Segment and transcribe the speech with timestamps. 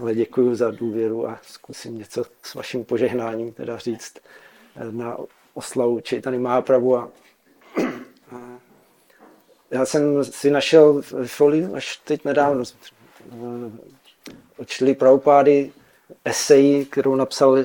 [0.00, 4.14] ale děkuji za důvěru a zkusím něco s vaším požehnáním teda říct
[4.90, 5.16] na
[5.54, 6.96] oslavu Čejtany Mápravu.
[6.96, 7.10] A,
[9.70, 12.64] já jsem si našel folii až teď nedávno
[14.56, 15.72] očli Prabhupády
[16.24, 17.58] eseji, kterou napsal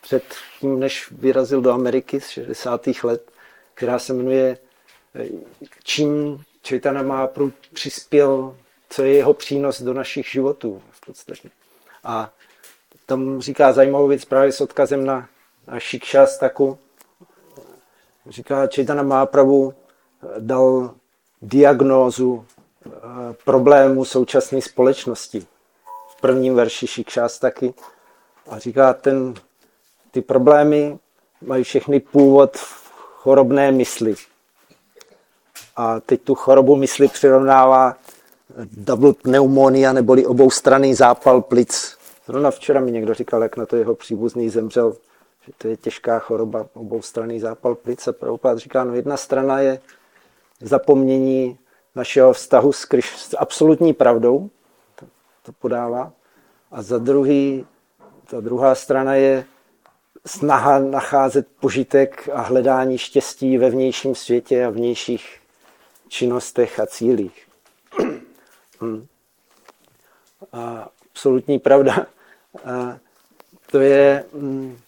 [0.00, 0.24] před
[0.60, 2.86] tím, než vyrazil do Ameriky z 60.
[3.02, 3.30] let,
[3.74, 4.58] která se jmenuje
[5.84, 8.56] Čím Čejtana Mahaprabhu přispěl,
[8.90, 11.50] co je jeho přínos do našich životů v podstatě.
[12.04, 12.30] A
[13.06, 15.28] tam říká zajímavou věc právě s odkazem na,
[15.66, 16.78] na Šikšastaku.
[18.28, 19.74] Říká, Čejtana Mahaprabhu
[20.38, 20.94] dal
[21.42, 22.44] diagnózu
[22.86, 22.90] eh,
[23.44, 25.46] problému současné společnosti.
[26.08, 27.74] V prvním verši Šikšastaky.
[28.50, 29.34] A říká, ten,
[30.10, 30.98] ty problémy
[31.42, 34.14] mají všechny původ v chorobné mysli.
[35.76, 37.96] A teď tu chorobu mysli přirovnává
[38.64, 41.96] double pneumonia neboli oboustranný zápal plic.
[42.26, 44.96] Zrovna včera mi někdo říkal, jak na to jeho příbuzný zemřel,
[45.46, 48.08] že to je těžká choroba, oboustranný zápal plic.
[48.08, 49.80] A Prabhupada říká, no jedna strana je
[50.60, 51.58] zapomnění
[51.94, 54.50] našeho vztahu s, Kriš, s absolutní pravdou,
[54.94, 55.06] to,
[55.42, 56.12] to podává.
[56.70, 57.66] A za druhý,
[58.30, 59.44] ta druhá strana je
[60.26, 65.38] snaha nacházet požitek a hledání štěstí ve vnějším světě a vnějších
[66.08, 67.46] činnostech a cílích.
[68.80, 69.06] Hmm.
[70.52, 72.06] A absolutní pravda,
[72.64, 72.98] a
[73.70, 74.78] to je, hmm,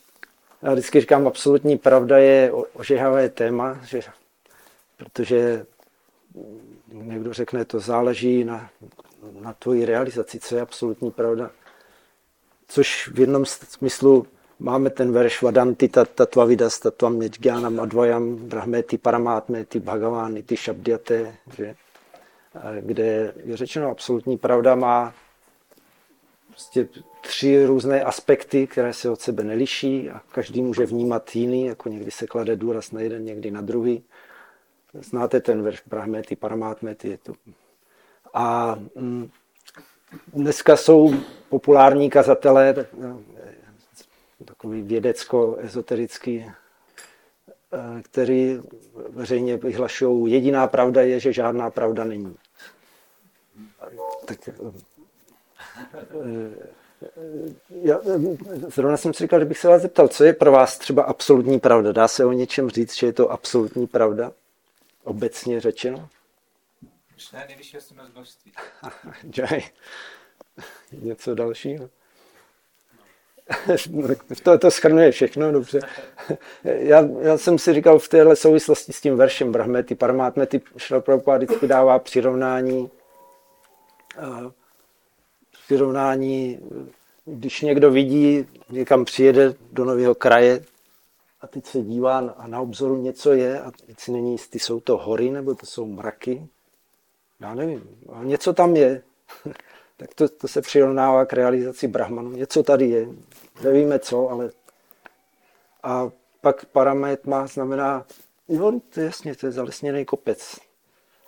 [0.62, 4.00] já vždycky říkám, absolutní pravda je ožehavé téma, že,
[4.96, 5.66] protože
[6.92, 8.70] někdo řekne, to záleží na,
[9.40, 11.50] na tvoji realizaci, co je absolutní pravda.
[12.68, 14.26] Což v jednom smyslu
[14.58, 21.74] máme ten verš Vadanti tattva vidas tattvam nijnanam advayam brahmeti paramátmeti bhagavány ty šabdiate, že?
[22.80, 25.14] Kde je řečeno absolutní pravda má
[26.58, 26.88] prostě
[27.20, 32.10] tři různé aspekty, které se od sebe neliší a každý může vnímat jiný, jako někdy
[32.10, 34.04] se klade důraz na jeden, někdy na druhý.
[34.92, 37.32] Znáte ten verš Brahmeti, Paramátmeti, je to.
[38.34, 39.30] A mm,
[40.32, 41.14] dneska jsou
[41.48, 42.86] populární kazatelé,
[44.44, 46.44] takový vědecko-ezoterický,
[47.72, 48.60] eh, který
[49.08, 52.36] veřejně vyhlašují, jediná pravda je, že žádná pravda není.
[54.24, 54.52] Tak, eh,
[57.70, 58.00] já,
[58.74, 61.60] zrovna jsem si říkal, že bych se vás zeptal, co je pro vás třeba absolutní
[61.60, 61.92] pravda?
[61.92, 64.32] Dá se o něčem říct, že je to absolutní pravda?
[65.04, 66.08] Obecně řečeno?
[67.16, 67.76] Už nejvyšší
[68.12, 68.52] množství.
[69.36, 69.62] Jai.
[70.92, 71.90] Něco dalšího?
[74.42, 75.80] to, to schrnuje všechno, dobře.
[76.64, 81.38] Já, já jsem si říkal v téhle souvislosti s tím veršem Brahmety, Paramátmety, Šra Prabhupada
[81.38, 82.90] vždycky dává přirovnání,
[85.64, 86.58] přirovnání,
[87.24, 90.64] když někdo vidí, někam přijede do nového kraje
[91.40, 94.80] a teď se dívá a na obzoru něco je a teď si není jistý, jsou
[94.80, 96.46] to hory nebo to jsou mraky.
[97.40, 99.02] Já nevím, ale něco tam je.
[99.96, 102.30] tak to, to se přirovnává k realizaci Brahmanu.
[102.30, 103.08] Něco tady je,
[103.62, 104.50] nevíme co, ale
[105.82, 106.66] a pak
[107.26, 108.06] má znamená,
[108.48, 110.67] jo, to je jasně, to je zalesněný kopec.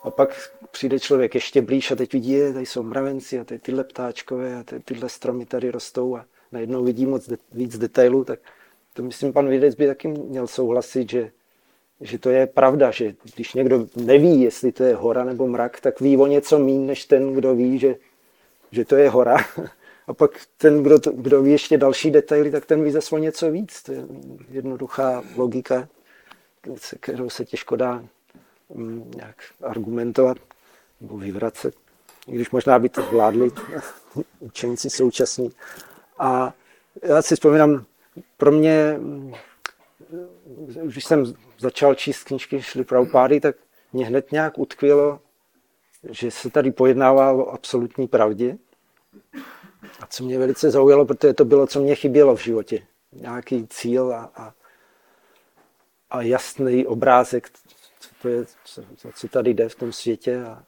[0.03, 3.59] A pak přijde člověk ještě blíž a teď vidí, je, tady jsou mravenci a tady
[3.59, 8.23] tyhle ptáčkové a tady, tyhle stromy tady rostou a najednou vidí moc de, víc detailů,
[8.23, 8.39] tak
[8.93, 11.31] to myslím, pan vědec by taky měl souhlasit, že,
[12.01, 15.99] že to je pravda, že když někdo neví, jestli to je hora nebo mrak, tak
[15.99, 17.95] ví o něco méně, než ten, kdo ví, že
[18.71, 19.37] že to je hora.
[20.07, 23.51] A pak ten, kdo, to, kdo ví ještě další detaily, tak ten ví zase něco
[23.51, 23.83] víc.
[23.83, 24.05] To je
[24.49, 25.87] jednoduchá logika,
[26.99, 28.03] kterou se těžko dá
[29.15, 30.37] nějak argumentovat
[31.01, 31.75] nebo vyvracet.
[32.27, 33.51] I když možná by to zvládli
[34.39, 35.51] učeníci současní.
[36.19, 36.53] A
[37.03, 37.85] já si vzpomínám,
[38.37, 39.33] pro mě, mm,
[40.83, 43.55] když jsem začal číst knížky Šli Prabhupády, tak
[43.93, 45.19] mě hned nějak utkvělo,
[46.09, 48.57] že se tady pojednává o absolutní pravdě.
[49.99, 52.87] A co mě velice zaujalo, protože to bylo, co mě chybělo v životě.
[53.11, 54.53] Nějaký cíl a, a,
[56.09, 57.49] a jasný obrázek,
[58.21, 58.83] to je, co,
[59.15, 60.43] co tady jde v tom světě.
[60.43, 60.63] A,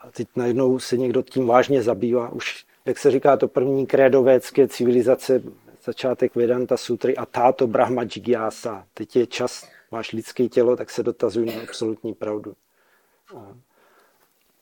[0.00, 2.28] a teď najednou se někdo tím vážně zabývá.
[2.28, 5.42] Už, jak se říká, to první krédo védské civilizace,
[5.84, 8.86] začátek Vedanta sutry a táto Brahma Jigyasa.
[8.94, 12.54] Teď je čas, máš lidské tělo, tak se dotazují na absolutní pravdu.
[13.36, 13.54] A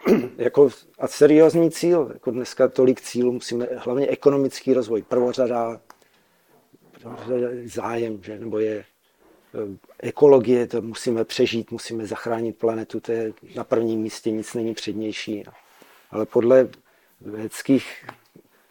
[0.36, 5.80] jako a seriózní cíl, jako dneska tolik cílů, musíme, hlavně ekonomický rozvoj, prvořada,
[7.00, 8.84] prvořada zájem, že, nebo je
[10.00, 15.44] ekologie, to musíme přežít, musíme zachránit planetu, to je na prvním místě, nic není přednější.
[16.10, 16.68] Ale podle
[17.20, 18.06] vědeckých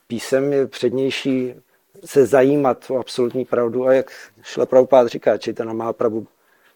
[0.08, 1.54] písem je přednější
[2.06, 4.12] se zajímat o absolutní pravdu a jak
[4.42, 5.38] šla Prabhupád říká,
[5.74, 6.28] má pravdu,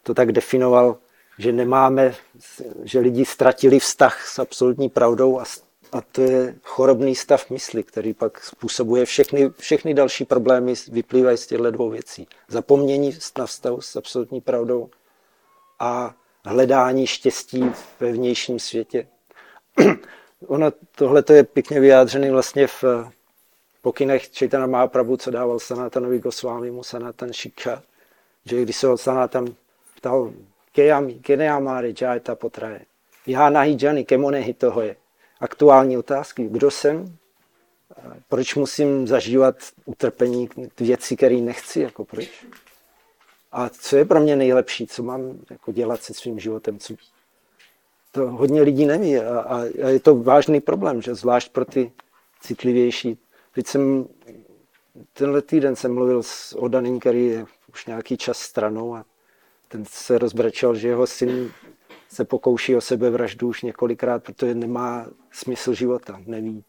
[0.04, 0.98] to tak definoval,
[1.38, 2.16] že nemáme,
[2.84, 5.44] že lidi ztratili vztah s absolutní pravdou a,
[5.96, 11.48] a to je chorobný stav mysli, který pak způsobuje všechny, všechny další problémy, vyplývají z
[11.48, 12.28] těchto dvou věcí.
[12.48, 14.90] Zapomnění na vztahu s absolutní pravdou
[15.80, 16.16] a
[16.46, 19.08] hledání štěstí ve vnějším světě.
[20.48, 22.84] ono, tohle je pěkně vyjádřené vlastně v
[23.82, 27.84] pokynech Čejtana Mahaprabhu, co dával Sanatanovi Gosvámimu, Sanatan Shikha,
[28.46, 29.48] že když se ho Sanatan
[29.98, 30.34] ptal,
[30.72, 32.82] Kejami, Keneamáre, Jayata Potraje,
[33.28, 34.96] Jhánahi Jani, Kemonehi toho je.
[35.40, 37.18] Aktuální otázky, kdo jsem,
[38.30, 39.56] proč musím zažívat
[39.86, 40.50] utrpení,
[40.80, 42.46] věci, které nechci, jako proč.
[43.52, 46.94] A co je pro mě nejlepší, co mám jako dělat se svým životem, co
[48.12, 51.92] to hodně lidí neví a, a, je to vážný problém, že zvlášť pro ty
[52.42, 53.18] citlivější.
[53.52, 54.08] Teď jsem,
[55.14, 59.06] tenhle týden jsem mluvil s Odanem, který je už nějaký čas stranou a
[59.68, 61.52] ten se rozbrečel, že jeho syn
[62.16, 66.64] se pokouší o sebevraždu už několikrát, protože nemá smysl života, neví,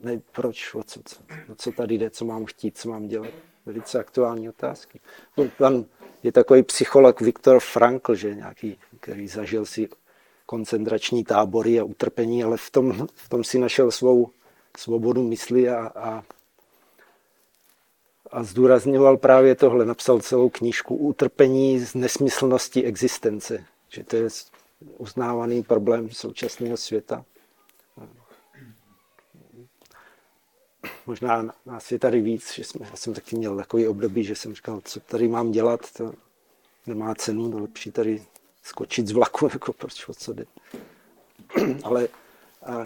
[0.00, 1.16] ne, proč, o co, co,
[1.52, 3.30] o co tady jde, co mám chtít, co mám dělat.
[3.66, 5.00] Velice aktuální otázky.
[5.58, 5.84] Tam
[6.22, 9.88] je takový psycholog Viktor Frankl, že nějaký, který zažil si
[10.46, 14.30] koncentrační tábory a utrpení, ale v tom, v tom si našel svou
[14.76, 16.24] svobodu mysli a, a,
[18.30, 19.84] a zdůrazňoval právě tohle.
[19.84, 23.64] Napsal celou knížku Utrpení z nesmyslnosti existence,
[23.96, 24.28] že to je
[24.98, 27.24] uznávaný problém současného světa.
[31.06, 34.54] Možná nás je tady víc, že jsme, já jsem taky měl takový období, že jsem
[34.54, 36.12] říkal, co tady mám dělat, to
[36.86, 38.22] nemá cenu, to lepší tady
[38.62, 40.44] skočit z vlaku, jako proč o co jde.
[41.82, 42.08] Ale
[42.62, 42.84] a,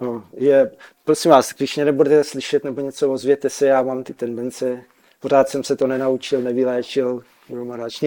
[0.00, 0.70] no, je,
[1.04, 4.84] prosím vás, když mě nebudete slyšet nebo něco, ozvěte se, já mám ty tendence,
[5.20, 8.04] pořád jsem se to nenaučil, nevyléčil, Bromarač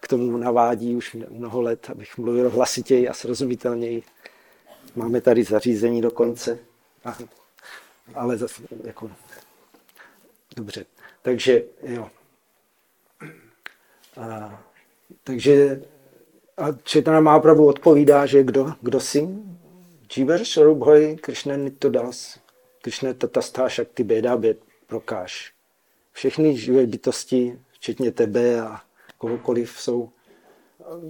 [0.00, 4.02] k tomu navádí už mnoho let, abych mluvil hlasitěji a srozumitelněji.
[4.96, 6.58] Máme tady zařízení dokonce.
[7.04, 7.24] Aha.
[8.14, 9.10] Ale zase, jako,
[10.56, 10.84] dobře.
[11.22, 12.10] Takže, jo.
[14.16, 14.62] A,
[15.24, 15.82] takže
[16.56, 19.28] a Četana Mahaprabhu odpovídá, že kdo, kdo jsi?
[20.16, 21.56] Jivar Swarubhoj Krishna
[21.88, 22.38] Das,
[22.82, 25.52] Krishna Tatastha Shakti Beda Bed Prokáš.
[26.12, 28.80] Všechny živé bytosti, včetně tebe a
[29.18, 30.10] kohokoliv, jsou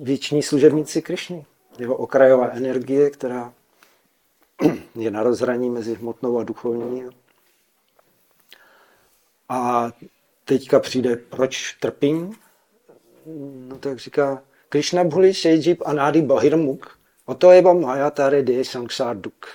[0.02, 1.46] věční služebníci Krišny.
[1.78, 3.52] Jeho okrajová energie, která
[4.94, 7.04] je na rozhraní mezi hmotnou a duchovní.
[9.48, 9.92] A
[10.44, 12.34] teďka přijde, proč trpím?
[13.68, 16.98] No tak říká, Krishna bhuli sejjib anádi bahirmuk,
[17.38, 19.48] to je maya tare de sangsarduk.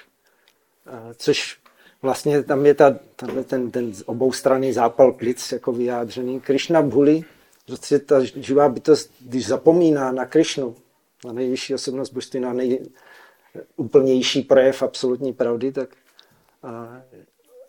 [1.15, 1.59] Což
[2.05, 2.99] vlastně tam je ta,
[3.45, 6.39] ten, ten, oboustranný zápal plic jako vyjádřený.
[6.39, 7.23] Krishna bhuli,
[7.65, 10.75] prostě ta živá bytost, když zapomíná na Krishnu,
[11.25, 15.89] na nejvyšší osobnost božství, na nejúplnější projev absolutní pravdy, tak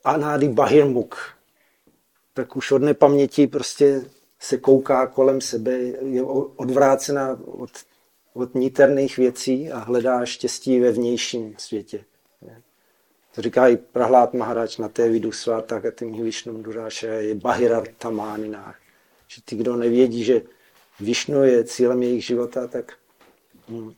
[0.04, 1.16] anádi bahirmuk,
[2.34, 4.02] tak už od nepaměti prostě
[4.40, 5.72] se kouká kolem sebe,
[6.02, 6.22] je
[6.56, 7.70] odvrácena od,
[8.34, 12.04] od niterných věcí a hledá štěstí ve vnějším světě.
[13.36, 18.74] To říká i Prahlát Maharač na té vidu sváta a tím Višnu Duráše je Bahirartamánina.
[19.28, 20.42] Že ty, kdo nevědí, že
[21.00, 22.92] Višnu je cílem jejich života, tak,
[23.68, 23.92] hm,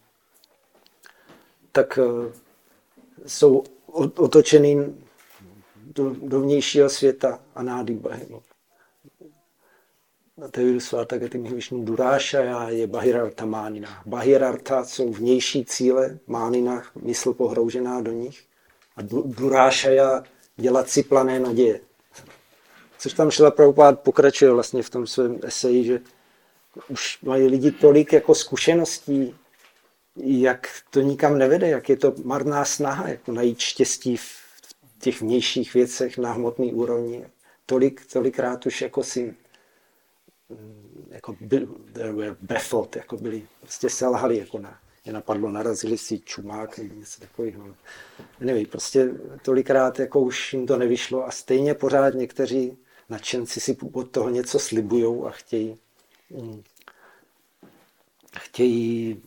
[1.73, 2.33] tak uh,
[3.27, 3.65] jsou
[4.17, 4.97] otočený
[5.77, 8.43] do, do vnějšího světa a nády Bahimu.
[10.51, 14.03] Tevidu Svatagatim Višnu Duráša je Bahirarta Mánina.
[14.07, 18.48] Bahirarta jsou vnější cíle, Mánina, mysl pohroužená do nich.
[18.99, 20.25] A Duráša
[20.57, 21.81] dělat si plané naděje.
[22.99, 26.01] Což tam šla Prabhupád pokračuje vlastně v tom svém eseji, že
[26.89, 29.35] už mají lidi tolik jako zkušeností,
[30.17, 34.27] jak to nikam nevede, jak je to marná snaha, jako najít štěstí v
[34.99, 37.27] těch vnějších věcech na hmotné úrovni.
[37.67, 39.35] Tolik, tolikrát už jako si
[41.11, 46.79] jako byl, were baffled, jako byli, prostě selhali, jako na, je napadlo, narazili si čumák
[46.79, 47.75] nebo něco takového.
[48.41, 49.11] Nevím, prostě
[49.43, 52.79] tolikrát jako už jim to nevyšlo a stejně pořád někteří
[53.09, 55.79] nadšenci si od toho něco slibují a chtějí,
[56.31, 56.63] mm,
[58.39, 59.23] chtějí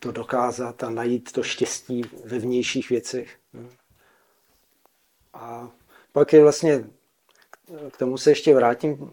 [0.00, 3.38] to dokázat a najít to štěstí ve vnějších věcech.
[5.34, 5.70] A
[6.12, 6.84] pak je vlastně,
[7.90, 9.12] k tomu se ještě vrátím,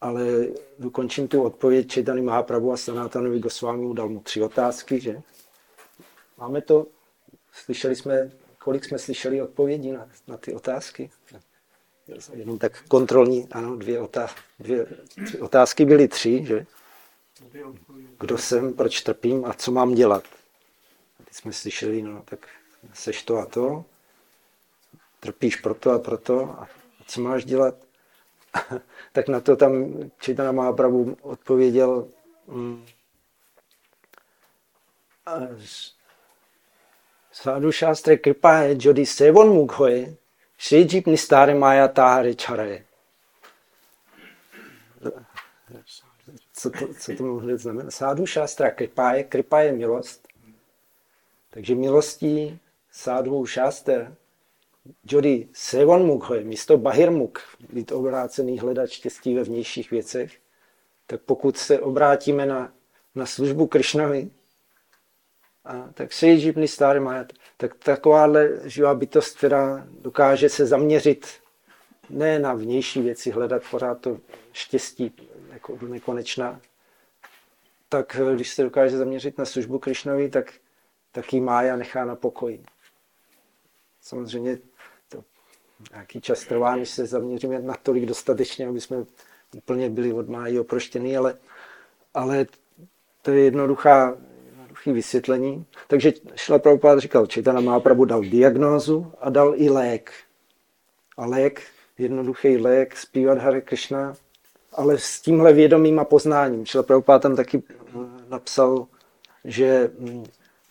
[0.00, 0.24] ale
[0.78, 5.22] dokončím tu odpověď Četany Mahaprabhu a Sanatanovi Gosvámi dal mu tři otázky, že?
[6.38, 6.86] Máme to,
[7.52, 8.30] slyšeli jsme
[8.68, 11.10] kolik jsme slyšeli odpovědí na, na ty otázky?
[12.32, 14.28] Jenom tak kontrolní, ano, dvě, otá,
[14.58, 14.86] dvě
[15.24, 16.66] tři otázky byly tři, že?
[18.20, 20.24] Kdo jsem, proč trpím a co mám dělat?
[21.24, 22.48] Teď jsme slyšeli, no tak
[22.94, 23.84] seš to a to,
[25.20, 26.68] trpíš proto a proto a
[27.06, 27.74] co máš dělat?
[29.12, 32.08] tak na to tam Čitana Mahaprabhu odpověděl
[32.46, 32.86] mm,
[37.32, 40.16] Sádu šástre Shastra Kripa je Jodi Sevon Mukhoje
[40.58, 42.84] Šejip Nistare maja táhare Čaraje.
[46.52, 47.90] Co to, co to mohli znamenat?
[47.90, 50.28] Sádu šástra kripa je, kripa je milost.
[51.50, 52.58] Takže milostí
[52.90, 54.16] sádu šáster
[55.10, 57.42] Jody Sevon Mukhoje, místo Bahirmuk,
[57.72, 60.38] být obrácený hledat štěstí ve vnějších věcech,
[61.06, 62.72] tak pokud se obrátíme na,
[63.14, 64.30] na službu Krišnovi,
[65.68, 67.32] a tak se živný starý majet.
[67.56, 71.26] Tak takováhle živá bytost, která dokáže se zaměřit
[72.10, 74.18] ne na vnější věci, hledat pořád to
[74.52, 75.12] štěstí
[75.52, 76.60] jako do nekonečna,
[77.88, 80.52] tak když se dokáže zaměřit na službu Krišnovi, tak,
[81.12, 82.64] tak jí mája nechá na pokoji.
[84.00, 84.58] Samozřejmě
[85.92, 89.04] nějaký čas trvá, než se zaměříme na tolik dostatečně, aby jsme
[89.56, 91.34] úplně byli od májí oproštěný, ale,
[92.14, 92.46] ale
[93.22, 94.16] to je jednoduchá
[94.78, 95.64] jednoduché vysvětlení.
[95.86, 100.12] Takže Šla Prabhupada říkal, Četana Mahaprabhu dal diagnózu a dal i lék.
[101.16, 101.62] A lék,
[101.98, 104.14] jednoduchý lék, zpívat Hare Krishna,
[104.72, 106.66] ale s tímhle vědomím a poznáním.
[106.66, 108.86] Šla Prabhupada tam taky eh, napsal,
[109.44, 110.24] že hm,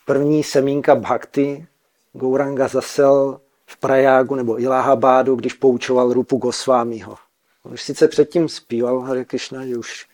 [0.06, 1.68] první semínka bhakty
[2.14, 7.16] Gouranga zasel v Prajágu nebo Ilahabádu, když poučoval Rupu Gosvámiho.
[7.64, 10.08] On už sice předtím zpíval Hare Krishna, že už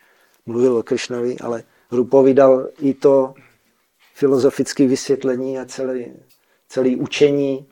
[0.46, 3.34] mluvil o Krishnovi, ale Rupovi dal i to
[4.14, 6.06] filozofické vysvětlení a celé,
[6.68, 7.68] celé učení,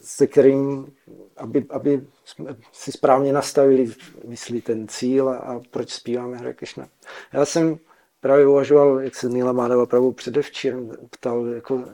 [0.00, 0.92] se kterým,
[1.36, 3.92] aby, aby jsme si správně nastavili
[4.24, 6.88] myslí ten cíl a, a proč zpíváme Hare Krishna.
[7.32, 7.78] Já jsem
[8.20, 11.84] právě uvažoval, jak se Nila Mádava pravou předevčírem ptal, jako,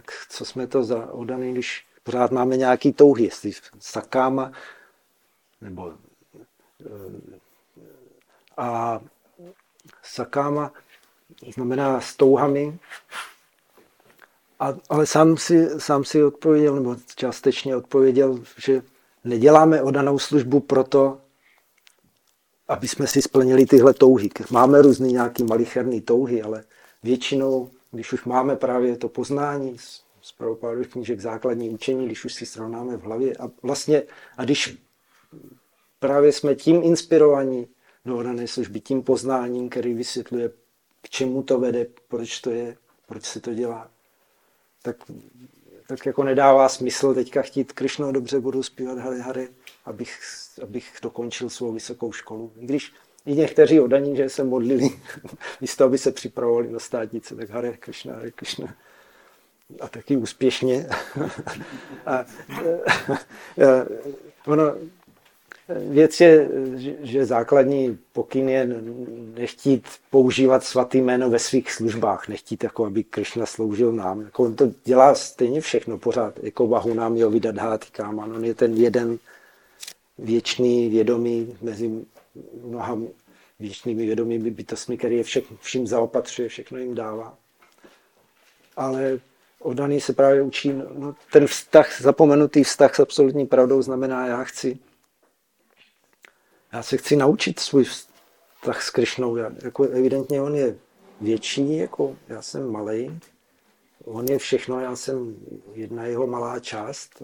[0.00, 4.52] jak, co jsme to za odaný, když pořád máme nějaký touhy, jestli sakáma,
[5.60, 5.92] nebo
[6.86, 7.38] eh,
[8.56, 9.00] a
[10.02, 10.72] sakáma
[11.54, 12.78] znamená s touhami,
[14.60, 18.82] a, ale sám si, sám si odpověděl, nebo částečně odpověděl, že
[19.24, 21.20] neděláme odanou službu proto,
[22.68, 24.30] aby jsme si splnili tyhle touhy.
[24.50, 26.64] Máme různé nějaké malicherné touhy, ale
[27.02, 32.34] většinou, když už máme právě to poznání z, z pravopádových knížek základní učení, když už
[32.34, 34.02] si srovnáme v hlavě a vlastně,
[34.36, 34.78] a když
[35.98, 37.68] právě jsme tím inspirovaní
[38.04, 40.48] do odané služby, tím poznáním, který vysvětluje
[41.02, 43.90] k čemu to vede, proč to je, proč se to dělá.
[44.82, 44.96] Tak,
[45.88, 49.48] tak jako nedává smysl teďka chtít Krišno, dobře budu zpívat Hare Hare,
[49.84, 50.20] abych,
[50.62, 52.52] abych dokončil svou vysokou školu.
[52.56, 52.92] I když
[53.26, 54.90] i někteří odaní, že se modlili,
[55.60, 58.74] místo aby se připravovali na státnice, tak Hare Krishna, Hare Krishna.
[59.80, 60.86] A taky úspěšně.
[62.06, 62.24] a, a, a,
[64.46, 64.74] ono,
[65.88, 66.48] Věc je,
[67.02, 68.68] že základní pokyn je
[69.34, 74.20] nechtít používat svatý jméno ve svých službách, nechtít, jako aby Krishna sloužil nám.
[74.20, 78.32] Jako on to dělá stejně všechno pořád, jako Vahu nám jo vydat káman.
[78.36, 79.18] On je ten jeden
[80.18, 81.90] věčný vědomý mezi
[82.62, 82.98] mnoha
[83.58, 87.38] věčnými vědomými bytostmi, který je všem, vším zaopatřuje, všechno jim dává.
[88.76, 89.20] Ale
[89.58, 94.78] odaný se právě učí, no, ten vztah, zapomenutý vztah s absolutní pravdou znamená, já chci
[96.72, 99.36] já se chci naučit svůj vztah s Krišnou.
[99.36, 100.78] Já, jako evidentně on je
[101.20, 103.20] větší, jako já jsem malý.
[104.04, 105.36] On je všechno, já jsem
[105.74, 107.22] jedna jeho malá část.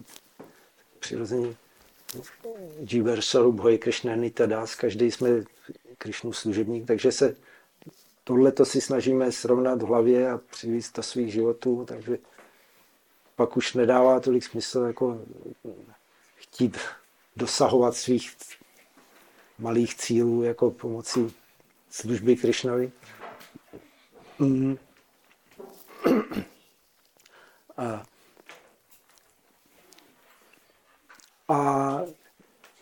[0.98, 1.56] Přirozeně
[2.90, 5.28] Jiver Sarup Hoj Krishna Nita Das, každý jsme
[5.98, 7.36] Krišnu služebník, takže se
[8.24, 12.18] tohle si snažíme srovnat v hlavě a přivést do svých životů, takže
[13.36, 15.20] pak už nedává tolik smysl jako
[16.36, 16.78] chtít
[17.36, 18.36] dosahovat svých
[19.58, 21.34] malých cílů jako pomocí
[21.90, 22.92] služby Krišnovi.
[24.38, 24.78] Mm.
[27.76, 28.02] A,
[31.48, 32.00] a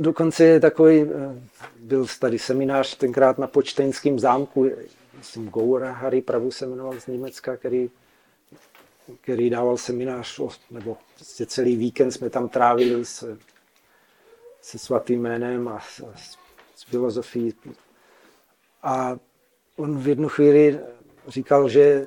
[0.01, 1.41] dokonce je takový, eh,
[1.77, 4.71] byl tady seminář tenkrát na Počteňském zámku,
[5.19, 7.91] myslím Goura Harry Pravu se jmenoval z Německa, který,
[9.21, 10.41] který dával seminář,
[10.71, 13.39] nebo prostě celý víkend jsme tam trávili s,
[14.63, 15.83] se svatým jménem a, a
[16.75, 17.55] s filozofií.
[18.83, 19.17] A
[19.77, 20.81] on v jednu chvíli
[21.29, 22.07] říkal, že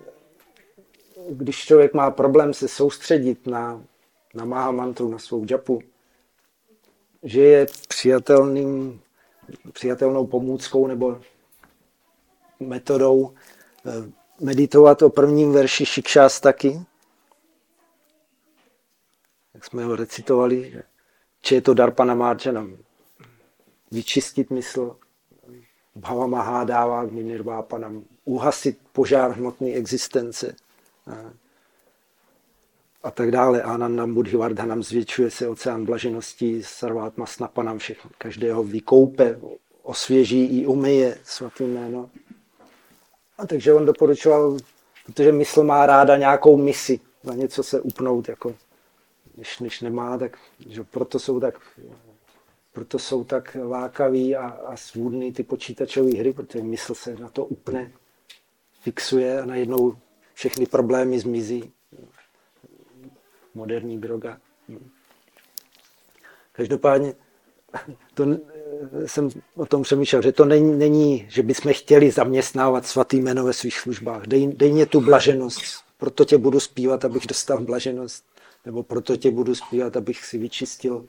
[1.30, 3.84] když člověk má problém se soustředit na,
[4.34, 5.82] na Maha mantru, na svou džapu,
[7.28, 9.02] že je přijatelným,
[9.74, 11.22] přijatelnou pomůckou nebo
[12.60, 13.34] metodou
[13.86, 15.86] eh, meditovat o prvním verši
[16.42, 16.82] taky,
[19.54, 20.84] jak jsme ho recitovali,
[21.48, 22.78] že je to Darpana Marjanam.
[23.92, 24.96] Vyčistit mysl,
[25.96, 30.56] Bhava Maha dává k nirvápanam, uhasit požár hmotné existence
[33.04, 33.62] a tak dále.
[33.62, 38.12] Anandam Buddhivardhanam zvětšuje se oceán blaženosti, sarvátma snapanam všechno.
[38.18, 39.40] Každého vykoupe,
[39.84, 42.10] osvěží i umyje svatý jméno.
[43.38, 44.58] A takže on doporučoval,
[45.06, 48.56] protože mysl má ráda nějakou misi, na něco se upnout, jako,
[49.36, 50.38] když, když nemá, tak
[50.70, 51.60] že proto jsou tak
[52.78, 57.46] proto jsou tak lákaví a, a svůdný ty počítačové hry, protože mysl se na to
[57.46, 57.92] upne,
[58.82, 59.96] fixuje a najednou
[60.34, 61.74] všechny problémy zmizí.
[63.58, 64.38] Moderní droga.
[66.52, 67.14] Každopádně
[68.14, 68.26] to,
[69.06, 73.54] jsem o tom přemýšlel, že to není, není, že bychom chtěli zaměstnávat svatý jméno ve
[73.54, 74.28] svých službách.
[74.28, 75.62] Dej, dej mě tu blaženost,
[75.98, 78.26] proto tě budu zpívat, abych dostal blaženost,
[78.66, 81.06] nebo proto tě budu zpívat, abych si vyčistil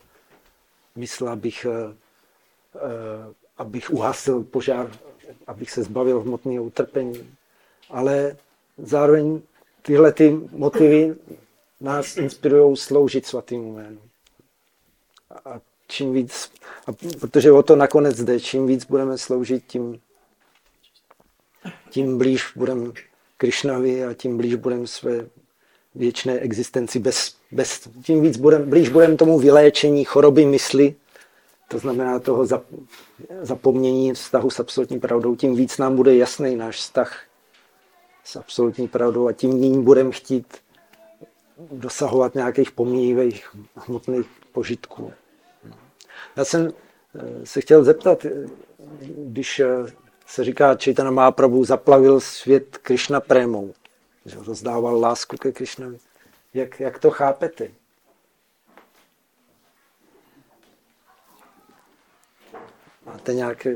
[0.97, 1.95] mysl, abych, eh,
[2.77, 4.91] eh, abych uhasil požár,
[5.47, 7.35] abych se zbavil hmotného utrpení.
[7.91, 8.37] Ale
[8.79, 9.41] zároveň
[9.83, 11.17] tyhle ty motivy
[11.81, 14.01] nás inspirují sloužit svatým jménu.
[15.45, 16.51] A čím víc,
[16.87, 20.01] a protože o to nakonec jde, čím víc budeme sloužit, tím,
[21.91, 22.91] tím blíž budeme
[23.37, 25.27] Krišnavi a tím blíž budeme své
[25.95, 30.95] věčné existenci bez, bez tím víc budem, blíž budeme tomu vyléčení choroby mysli,
[31.69, 32.47] to znamená toho
[33.41, 37.25] zapomnění vztahu s absolutní pravdou, tím víc nám bude jasný náš vztah
[38.25, 40.47] s absolutní pravdou a tím méně budeme chtít
[41.59, 45.13] dosahovat nějakých pomíjivých hmotných požitků.
[46.37, 46.73] Já jsem
[47.15, 48.31] eh, se chtěl zeptat, eh,
[49.17, 49.67] když eh,
[50.27, 53.75] se říká, Čejtana Mahaprabhu zaplavil svět Krišna prémou,
[54.27, 55.99] že rozdával lásku ke Krišnovi.
[56.55, 57.69] Jak, jak to chápete?
[63.07, 63.75] Máte nějaké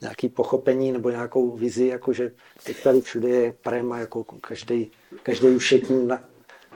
[0.00, 2.32] nějaký pochopení nebo nějakou vizi, jako že
[2.64, 4.90] teď tady všude je prema, jako každý,
[5.22, 6.24] každý už je tím na,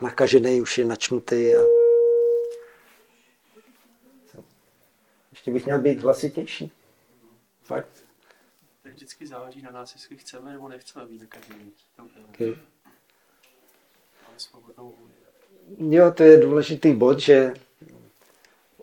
[0.02, 1.54] nakažený, už je načnutý.
[1.54, 1.60] A...
[5.30, 6.72] Ještě bych měl být hlasitější.
[7.62, 8.10] Fakt
[9.00, 11.72] vždycky záleží na nás, jestli chceme nebo nechceme být nakažený.
[12.28, 12.56] Okay.
[15.78, 17.54] Jo, to je důležitý bod, že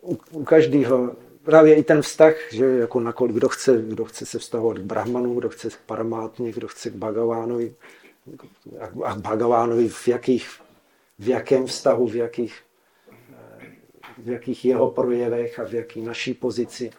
[0.02, 1.16] u, u každého,
[1.48, 5.34] právě i ten vztah, že jako nakolik kdo chce, kdo chce se vztahovat k Brahmanu,
[5.34, 7.74] kdo chce k Paramátně, kdo chce k Bhagavánovi,
[9.04, 10.60] a k Bhagavánovi v, jakých,
[11.18, 12.54] v jakém vztahu, v jakých,
[14.18, 16.90] v jakých jeho projevech a v jaký naší pozici.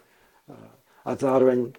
[1.04, 1.72] A zároveň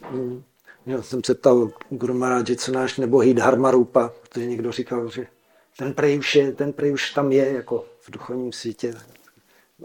[0.00, 0.42] Hmm.
[0.86, 5.26] Já jsem se ptal Guru Maharaj, co náš nebohý Dharma Rupa, protože někdo říkal, že
[5.78, 8.94] ten prej už, je, ten prej už tam je jako v duchovním světě.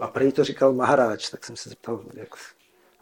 [0.00, 2.28] A prej to říkal Maharaj, tak jsem se zeptal, jak...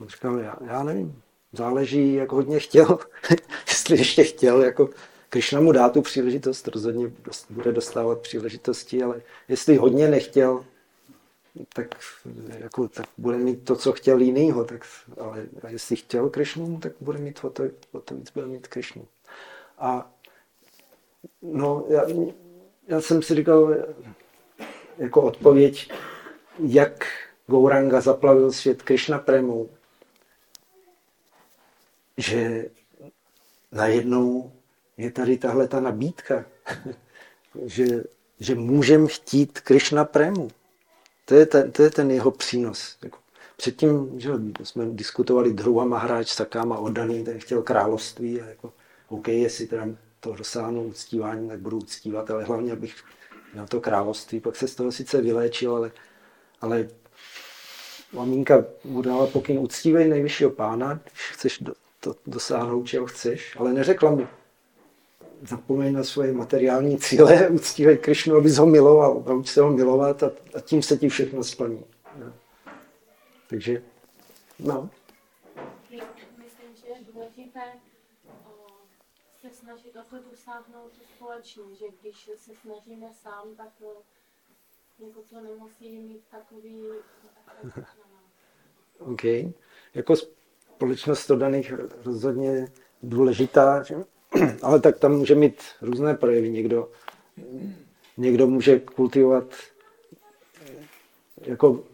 [0.00, 1.22] On říkal, já, já nevím,
[1.52, 2.98] záleží, jak hodně chtěl.
[3.68, 4.90] Jestli ještě chtěl, jako
[5.28, 7.12] Krišna mu dá tu příležitost, rozhodně
[7.50, 10.64] bude dostávat příležitosti, ale jestli hodně nechtěl,
[11.74, 11.86] tak,
[12.58, 14.86] jako, tak bude mít to, co chtěl jinýho, tak,
[15.20, 18.68] ale a jestli chtěl Krišnu, tak bude mít o to, o to víc bude mít
[18.68, 19.06] Krišnu.
[19.78, 20.12] A
[21.42, 22.02] no, já,
[22.88, 23.74] já jsem si říkal,
[24.98, 25.92] jako odpověď,
[26.62, 27.06] jak
[27.46, 29.70] Gouranga zaplavil svět Krišna prémou,
[32.16, 32.70] že
[33.72, 34.52] najednou
[34.96, 36.44] je tady tahle ta nabídka,
[37.64, 37.86] že,
[38.40, 40.50] že můžeme chtít Krišna prému.
[41.24, 42.98] To je ten, to je ten jeho přínos.
[43.02, 43.18] Jako
[43.56, 44.30] předtím že
[44.62, 48.72] jsme diskutovali Dhruva Mahráč s Sakáma oddaný, ten chtěl království a jako,
[49.08, 49.86] OK, jestli teda
[50.20, 52.94] to dosáhnu uctívání, tak budu uctívat, ale hlavně, abych
[53.52, 54.40] měl to království.
[54.40, 55.92] Pak se z toho sice vyléčil, ale,
[56.60, 56.88] ale
[58.12, 63.72] maminka mu dala pokyn uctívej nejvyššího pána, když chceš do, to dosáhnout, čeho chceš, ale
[63.72, 64.28] neřekla mu,
[65.42, 70.30] zapomeň na svoje materiální cíle, uctívej Krišnu, abys ho miloval, nauč se ho milovat a,
[70.54, 71.84] a tím se ti všechno splní.
[72.16, 72.32] No.
[73.48, 73.82] Takže,
[74.58, 74.90] no.
[75.90, 77.60] Myslím, že je důležité
[79.40, 83.72] se snažit o to dosáhnout společně, že když se snažíme sám, tak
[85.06, 86.82] jako to nemusí mít takový
[88.98, 89.24] OK.
[89.94, 91.72] Jako společnost to daných
[92.04, 92.68] rozhodně
[93.02, 93.94] důležitá, že?
[94.62, 96.50] ale tak tam může mít různé projevy.
[96.50, 96.90] Někdo,
[98.16, 99.54] někdo může kultivovat
[101.40, 101.84] jako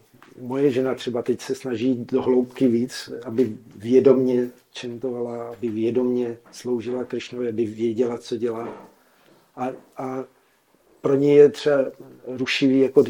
[0.41, 7.03] moje žena třeba teď se snaží do hloubky víc, aby vědomně čentovala, aby vědomně sloužila
[7.03, 8.89] Krišnovi, aby věděla, co dělá.
[9.55, 10.23] A, a
[11.07, 11.77] pro ní je třeba
[12.27, 13.03] rušivý, jako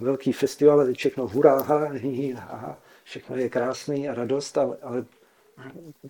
[0.00, 5.04] velký festival, všechno hurá, ha, hi, ha, všechno je krásný a radost, ale, ale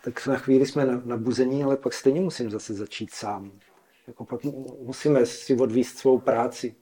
[0.05, 3.53] tak na chvíli jsme nabuzení, ale pak stejně musím zase začít sám.
[4.07, 4.45] Jako pak
[4.83, 6.75] musíme si odvíst svou práci.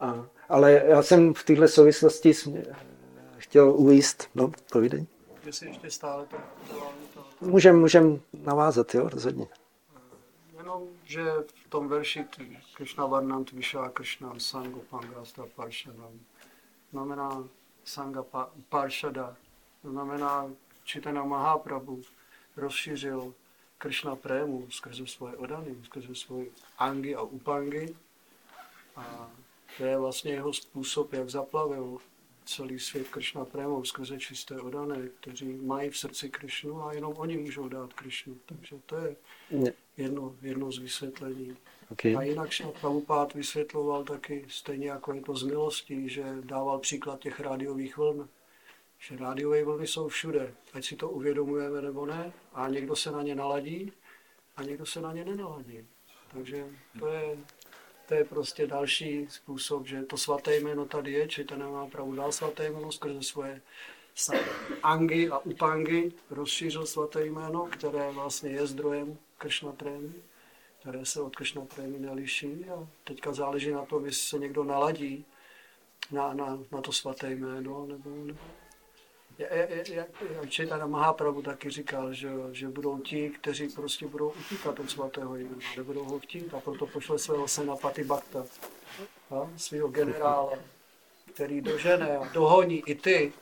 [0.00, 2.32] A, ale já jsem v této souvislosti
[3.38, 5.06] chtěl uvíst, no, povídej.
[5.46, 6.36] Jestli ještě stále to...
[7.40, 9.46] Můžem, můžem navázat, jo, rozhodně.
[11.12, 12.24] Že v tom verši
[12.72, 16.20] Krishna Varnant Vishá Krishna Sango Pangasta Parshadam
[16.90, 17.48] znamená
[17.84, 18.24] Sanga
[18.68, 19.36] Parshada,
[19.84, 20.50] znamená
[20.84, 22.02] Čitana Mahaprabhu
[22.56, 23.34] rozšířil
[23.78, 26.46] Krishna prému skrze svoje odany, skrze svoje
[26.78, 27.96] angy a upangy.
[28.96, 29.30] A
[29.76, 31.98] to je vlastně jeho způsob, jak zaplavil
[32.44, 37.36] celý svět Krishna prémou skrze čisté odané, kteří mají v srdci Krishnu a jenom oni
[37.36, 38.36] můžou dát Krishnu.
[38.46, 39.16] Takže to je
[39.96, 41.56] jedno, jedno z vysvětlení.
[41.90, 42.16] Okay.
[42.16, 47.20] A jinak se Prabhupád vysvětloval taky, stejně jako je to z milostí, že dával příklad
[47.20, 48.28] těch rádiových vln.
[48.98, 53.22] Že rádiové vlny jsou všude, ať si to uvědomujeme nebo ne, a někdo se na
[53.22, 53.92] ně naladí
[54.56, 55.86] a někdo se na ně nenaladí.
[56.32, 56.66] Takže
[56.98, 57.38] to je
[58.08, 62.14] to je prostě další způsob, že to svaté jméno tady je, či to nemá pravdu
[62.14, 63.60] dál svaté jméno skrze svoje
[64.82, 70.12] angy a upangy rozšířil svaté jméno, které vlastně je zdrojem Kršna trémy,
[70.80, 72.64] které se od Kršna trémy neliší.
[72.64, 75.24] A teďka záleží na to, jestli se někdo naladí
[76.10, 78.38] na, na, na to svaté jméno nebo, nebo
[79.88, 80.08] jak
[80.48, 85.56] Četana Mahaprabhu taky říkal, že, že budou ti, kteří prostě budou utíkat od svatého jména,
[85.76, 88.44] nebudou ho chtít a proto pošle svého syna Pati Bhakta,
[89.56, 90.58] svého generála,
[91.34, 93.32] který dožene a dohoní i ty,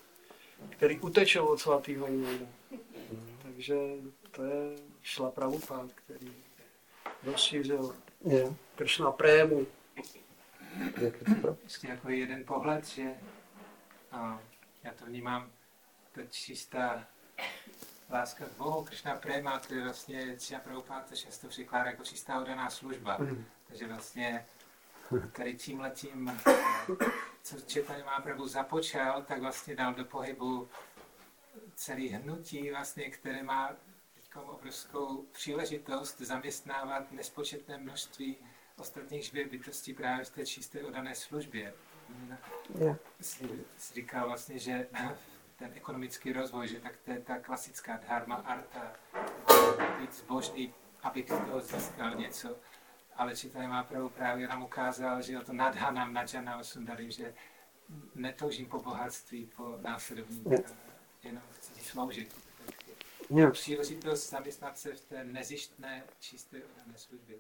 [0.69, 2.47] který utečou od svatého jména.
[3.43, 3.77] Takže
[4.31, 6.33] to je šla Prabhupád, který
[7.25, 8.55] rozšířil yeah.
[8.77, 9.67] Kršna prému.
[11.63, 13.15] Vlastně jako jeden pohled, že
[14.13, 14.41] a
[14.85, 15.51] já to vnímám
[16.13, 17.07] ta čistá
[18.11, 22.71] láska k Bohu, Krishna Prema, to je vlastně Cia Prabhupáta často přikládá jako čistá odaná
[22.71, 23.17] služba.
[23.21, 23.45] Mm.
[23.69, 24.47] Takže vlastně
[25.33, 26.41] tady tím letím,
[27.43, 30.69] co Četani má Prabhu započal, tak vlastně dal do pohybu
[31.75, 33.77] celý hnutí, vlastně, které má
[34.35, 38.37] obrovskou příležitost zaměstnávat nespočetné množství
[38.77, 41.75] ostatních živých bytostí právě v té čisté odané službě.
[42.79, 42.97] Yeah.
[43.95, 44.89] říkal vlastně, že
[45.61, 48.93] ten ekonomický rozvoj, že tak to je ta klasická dharma arta,
[50.01, 52.57] být zbožný, abych z toho získal něco.
[53.17, 57.35] Ale Čitani má pravou právě nám ukázal, že to nadhanam, nadžanam, sundari, že
[58.15, 60.65] netoužím po bohatství, po následovníku,
[61.23, 62.37] jenom chci sloužit.
[63.31, 63.53] Yeah.
[63.53, 66.63] Příležitost zaměstnat se v té nezištné, čisté
[66.97, 67.37] službě.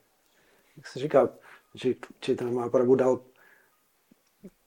[0.77, 1.29] Jak se říká,
[1.75, 3.21] že Čitani má pravdu dal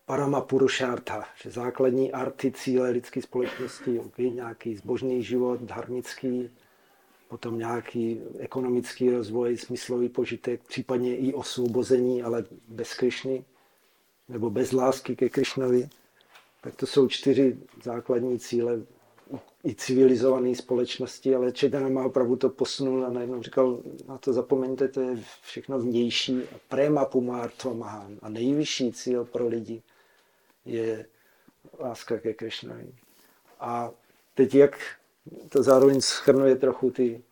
[0.06, 6.50] parama purušárta, že základní arty cíle lidské společnosti, okay, nějaký zbožný život, dharmický,
[7.30, 13.46] potom nějaký ekonomický rozvoj, smyslový požitek, případně i osvobození, ale bez Krišny,
[14.30, 15.90] nebo bez lásky ke Krišnovi.
[16.62, 18.82] Tak to jsou čtyři základní cíle
[19.66, 24.88] i civilizované společnosti, ale Četana má opravdu to posunul a najednou říkal, na to zapomeňte,
[24.88, 26.42] to je všechno vnější.
[26.44, 28.18] A prema pumar mahan.
[28.22, 29.82] A nejvyšší cíl pro lidi
[30.66, 31.06] je
[31.80, 32.94] láska ke Krišnovi.
[33.60, 33.92] A
[34.34, 34.78] teď jak
[35.50, 37.24] to zároveň schrnuje trochu ty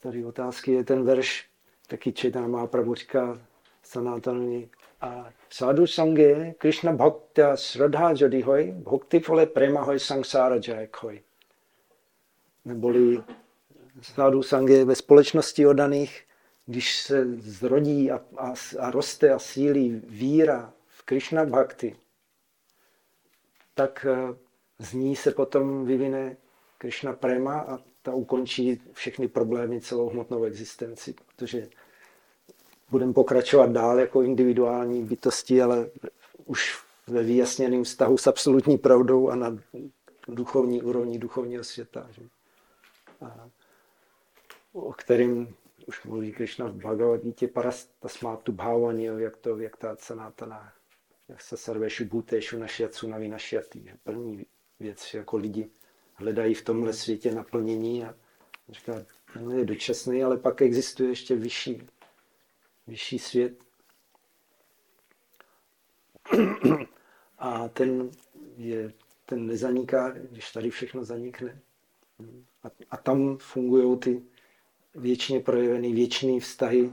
[0.00, 1.46] tady otázky, je ten verš,
[1.86, 3.40] taky četá má říká
[3.82, 4.68] Sanatani
[5.00, 11.20] a sadhu sange Krishna bhakta sradha jadi hoj, bhakti fole prema hoj samsara jayek hoj.
[12.64, 13.22] Neboli
[14.02, 16.24] sadhu sange ve společnosti odaných,
[16.66, 21.96] když se zrodí a, a, a roste a sílí víra v Krishna bhakti,
[23.78, 24.34] tak eh,
[24.78, 26.36] z ní se potom vyvine
[26.78, 31.68] Krishna Prema a ta ukončí všechny problémy, celou hmotnou existenci, protože
[32.90, 35.90] budeme pokračovat dál jako individuální bytosti, ale
[36.44, 39.58] už ve vyjasněném vztahu s absolutní pravdou a na
[40.28, 42.08] duchovní úrovni duchovního světa.
[42.10, 42.22] Že?
[43.20, 43.48] A,
[44.72, 45.54] o kterým
[45.86, 50.72] už mluví Krishna v Bhagavad Gita parastasmátu bhávani, jak, to, jak ta sanátana
[51.28, 53.84] jak se sarvešu bhutešu našiacu navi našiatý.
[54.04, 54.46] První
[54.80, 55.70] věc, jako lidi
[56.14, 58.14] hledají v tomhle světě naplnění a
[58.68, 59.04] říká,
[59.56, 61.82] je dočasný, ale pak existuje ještě vyšší,
[62.86, 63.64] vyšší svět.
[67.38, 68.10] A ten,
[68.56, 68.92] je,
[69.26, 71.60] ten nezaniká, když tady všechno zanikne.
[72.62, 74.22] A, a tam fungují ty
[74.94, 76.92] věčně projevené věčné vztahy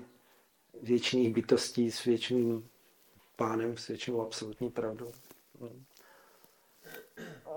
[0.82, 2.70] věčných bytostí s věčným
[3.36, 5.12] pánem, s věčnou absolutní pravdou.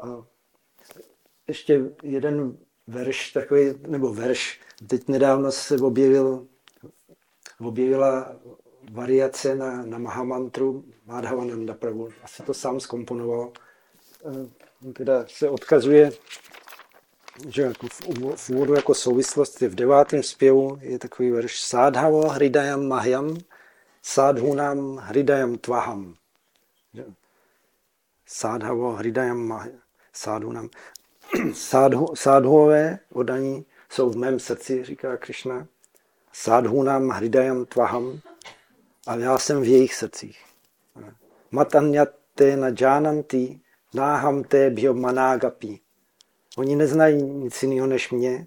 [0.03, 0.25] A
[1.49, 6.47] ještě jeden verš takový, nebo verš, teď nedávno se objevil,
[7.61, 8.37] objevila
[8.93, 12.09] variace na, na Mahamantru Madhavananda Prabhu.
[12.23, 13.53] Asi to sám skomponoval.
[14.89, 16.11] E, teda se odkazuje,
[17.49, 18.01] že jako v,
[18.37, 23.39] v úvodu jako souvislost je v devátém zpěvu je takový verš Sádhavo hridayam mahyam
[24.03, 26.15] sádhunam hridayam tvaham.
[28.27, 29.71] Sádhavo hridayam.
[30.13, 30.65] Sádhu,
[32.15, 35.67] sádhuové odaní jsou v mém srdci, říká Krishna.
[36.33, 38.21] Sádhunam hridayam tvaham.
[39.07, 40.45] A já jsem v jejich srdcích.
[41.51, 43.61] Matanyate na džánanti
[43.95, 45.81] náham te bhyomanagapi.
[46.57, 48.47] Oni neznají nic jiného než mě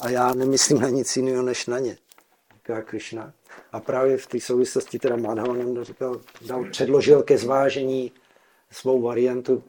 [0.00, 1.98] a já nemyslím na nic jiného než na ně,
[2.54, 3.32] říká Krishna.
[3.72, 8.12] A právě v té souvislosti teda Madhavananda říkal, dal, předložil ke zvážení
[8.70, 9.64] svou variantu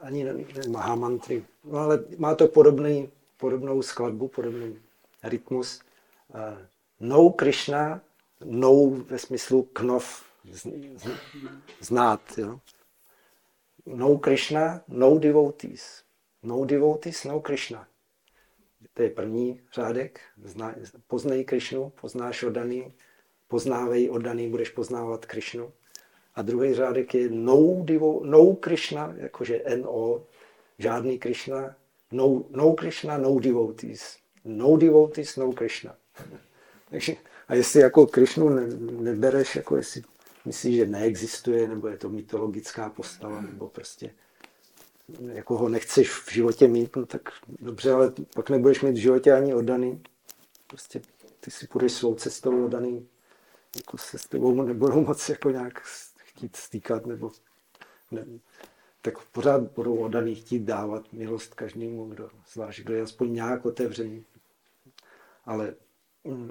[0.00, 4.78] ani ne, ne Mahamantry, no ale má to podobný, podobnou skladbu, podobný
[5.22, 5.80] rytmus.
[6.28, 6.58] Uh,
[7.00, 8.00] no Krishna,
[8.44, 10.24] no ve smyslu knov,
[11.80, 12.20] znát.
[12.36, 12.60] Jo?
[13.86, 16.02] No Krishna, no devotees.
[16.42, 17.86] No devotees, no Krishna.
[18.94, 20.20] To je první řádek.
[20.44, 20.74] Zna,
[21.06, 22.92] poznej Krishnu, poznáš oddaný,
[23.48, 25.72] poznávej oddaný, budeš poznávat Krishnu.
[26.34, 30.26] A druhý řádek je no, divo, no Krishna, jakože N-O,
[30.78, 31.76] žádný Krishna,
[32.12, 34.16] no, no Krishna, no devotees.
[34.44, 35.96] No devotees, no Krishna.
[36.90, 37.16] Takže,
[37.48, 38.66] a jestli jako Krishnu ne,
[39.00, 40.02] nebereš, jako jestli
[40.44, 44.10] myslíš, že neexistuje, nebo je to mytologická postava, nebo prostě
[45.32, 49.32] jako ho nechceš v životě mít, no tak dobře, ale pak nebudeš mít v životě
[49.32, 50.02] ani oddaný.
[50.66, 51.00] Prostě
[51.40, 53.08] ty si půjdeš svou cestou oddaný,
[53.76, 55.82] jako se s tebou nebudou moc jako nějak
[56.16, 57.30] chtít stýkat, nebo
[58.10, 58.26] ne,
[59.02, 64.24] tak pořád budou oddaný chtít dávat milost každému, kdo, zvlášť kdo je aspoň nějak otevřený.
[65.46, 65.74] Ale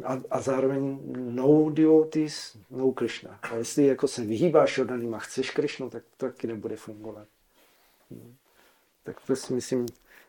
[0.04, 3.40] a, a zároveň no devotees, no Krishna.
[3.42, 7.28] A jestli jako se vyhýbáš oddaným a chceš Krishnu, tak to taky nebude fungovat.
[9.04, 9.86] Tak to si myslím,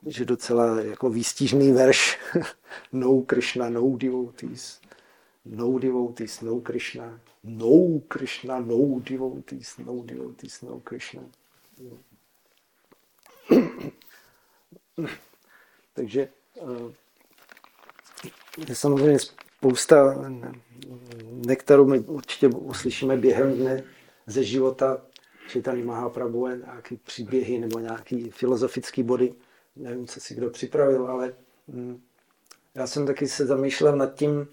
[0.06, 2.18] že docela jako výstižný verš.
[2.92, 4.80] no Krishna, no devotees.
[5.44, 7.20] No devotees, no Krishna.
[7.44, 11.22] No Krishna, no devotees, no devotees, no Krishna.
[15.94, 16.92] Takže eh,
[18.68, 20.28] je samozřejmě spousta
[21.46, 23.82] nektaru, my určitě uslyšíme během dne
[24.26, 25.02] ze života
[25.54, 29.34] Čitani Mahaprabhu, nějaký příběhy nebo nějaký filozofický body.
[29.76, 31.34] Nevím, co si kdo připravil, ale
[31.68, 32.00] hm,
[32.74, 34.48] já jsem taky se zamýšlel nad tím,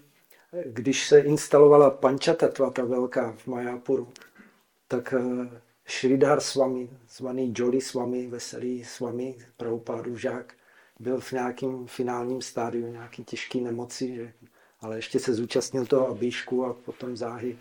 [0.66, 4.08] když se instalovala Panchatatva, ta velká v Majapuru,
[4.88, 10.54] tak eh, Sridhar Swami, zvaný Jolly Swami, veselý Swami, Prabhupádův žák,
[11.00, 14.32] byl v nějakém finálním stádiu, nějaký těžký nemoci, že,
[14.80, 17.58] ale ještě se zúčastnil toho abíšku a potom záhy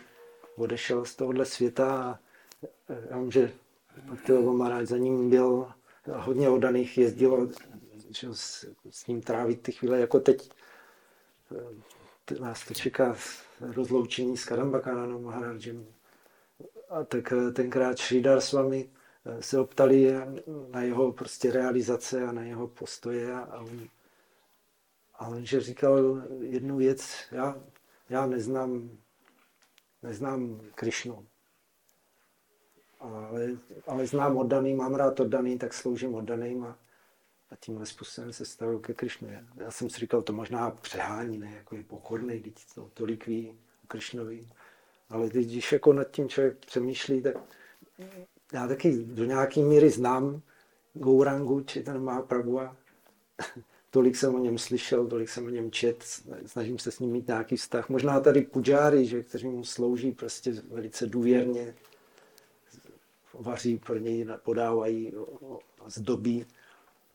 [0.55, 2.30] odešel z tohohle světa a
[3.09, 3.51] já vím, že
[4.03, 5.71] Bhaktivedanta Maharaj za ním byl
[6.07, 7.47] hodně odaných, jezdilo
[8.09, 10.51] že s, s ním trávit ty chvíle, jako teď
[12.39, 13.15] nás to čeká
[13.61, 15.85] rozloučení s Karambakanánem Maharajem.
[16.89, 18.89] A tak tenkrát Sridhar s vámi
[19.39, 20.13] se optali
[20.71, 23.87] na jeho prostě realizace a na jeho postoje a on,
[25.13, 27.63] a on že říkal jednu věc, já,
[28.09, 28.97] já neznám,
[30.03, 31.27] neznám Krišnu,
[33.01, 33.49] ale,
[33.87, 36.77] ale znám oddaný, mám rád oddaný, tak sloužím oddaným a,
[37.51, 39.27] a tímhle způsobem se stavuju ke Krišnu.
[39.55, 43.49] Já jsem si říkal, to možná přehání, ne, jako je pokorný, teď to tolik ví
[43.49, 44.47] o Krišnovi.
[45.09, 47.35] Ale teď, když jako nad tím člověk přemýšlí, tak
[48.53, 50.41] já taky do nějaké míry znám
[50.93, 52.77] Gourangu, či ten má Prabhu a
[53.89, 56.03] tolik jsem o něm slyšel, tolik jsem o něm čet,
[56.45, 57.89] snažím se s ním mít nějaký vztah.
[57.89, 61.75] Možná tady pujáry, že, kteří mu slouží prostě velice důvěrně,
[63.33, 65.13] vaří pro něj, podávají,
[65.87, 66.45] zdobí.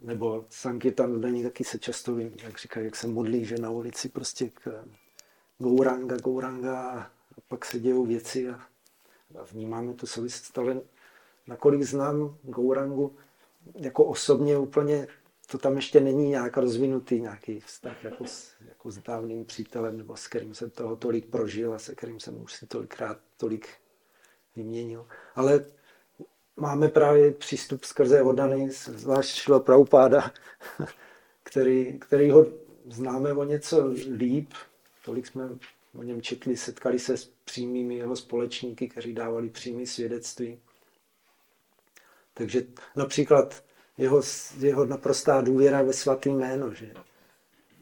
[0.00, 4.48] Nebo Sankirtan není taky se často, jak říkají, jak se modlí, že na ulici prostě
[4.48, 4.85] k
[5.59, 7.11] Gouranga, Gouranga a
[7.48, 8.55] pak se dějou věci a,
[9.40, 10.81] a vnímáme to souvislost, ale
[11.46, 13.16] nakolik znám Gourangu
[13.74, 15.07] jako osobně úplně
[15.46, 20.16] to tam ještě není nějak rozvinutý nějaký vztah jako s, jako s dávným přítelem, nebo
[20.16, 23.68] s kterým jsem toho tolik prožil a se kterým jsem už si tolikrát tolik
[24.57, 25.07] vyměnil.
[25.35, 25.64] Ale
[26.57, 30.33] máme právě přístup skrze Odany, zvlášť šlo Praupáda,
[31.42, 32.47] který, který ho
[32.90, 34.53] známe o něco líp,
[35.05, 35.49] tolik jsme
[35.95, 40.59] o něm četli, setkali se s přímými jeho společníky, kteří dávali přímé svědectví.
[42.35, 42.62] Takže
[42.97, 43.64] například
[43.99, 44.23] jeho,
[44.59, 46.92] jeho naprostá důvěra ve svatý jméno, že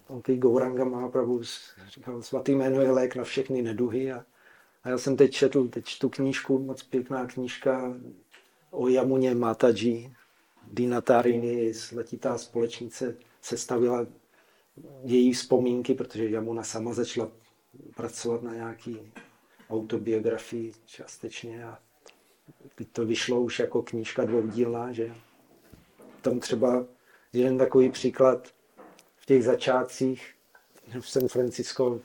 [0.09, 1.43] on ty Gouranga má opravdu
[1.89, 4.25] říkal, svatý jméno je lék na všechny neduhy a,
[4.85, 7.95] a já jsem teď četl, teď čtu knížku, moc pěkná knížka
[8.75, 10.15] o Jamuně Mataji,
[10.73, 14.07] Dina Tarini, letitá společnice, sestavila
[15.03, 17.31] její vzpomínky, protože Jamuna sama začala
[17.97, 19.13] pracovat na nějaký
[19.71, 21.79] autobiografii částečně a
[22.75, 25.15] teď to vyšlo už jako knížka dvoudílná, že
[26.23, 26.87] tam třeba
[27.33, 28.49] jeden takový příklad
[29.17, 30.35] v těch začátcích
[31.01, 32.01] v San Francisco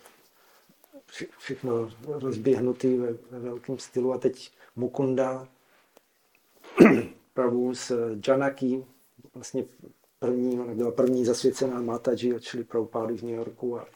[1.38, 5.48] všechno rozběhnutý ve, ve velkém stylu a teď Mukunda
[7.34, 8.86] Prabhu s Janaki,
[9.34, 9.66] vlastně
[10.20, 13.88] první, ona byla první zasvěcená Mataji, čili Prabhupádu v New Yorku a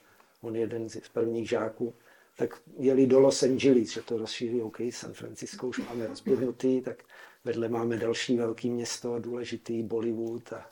[0.42, 1.94] on je jeden z prvních žáků,
[2.38, 7.04] tak jeli do Los Angeles, že to rozšíří, OK, San Francisco už máme rozběhnutý, tak
[7.44, 10.66] vedle máme další velké město, důležitý Bollywood a,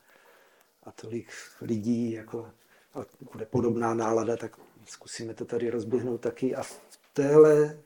[0.84, 1.28] a tolik
[1.62, 2.50] lidí, jako,
[2.94, 6.56] a bude podobná nálada, tak zkusíme to tady rozběhnout taky.
[6.56, 6.82] A v
[7.14, 7.80] téhle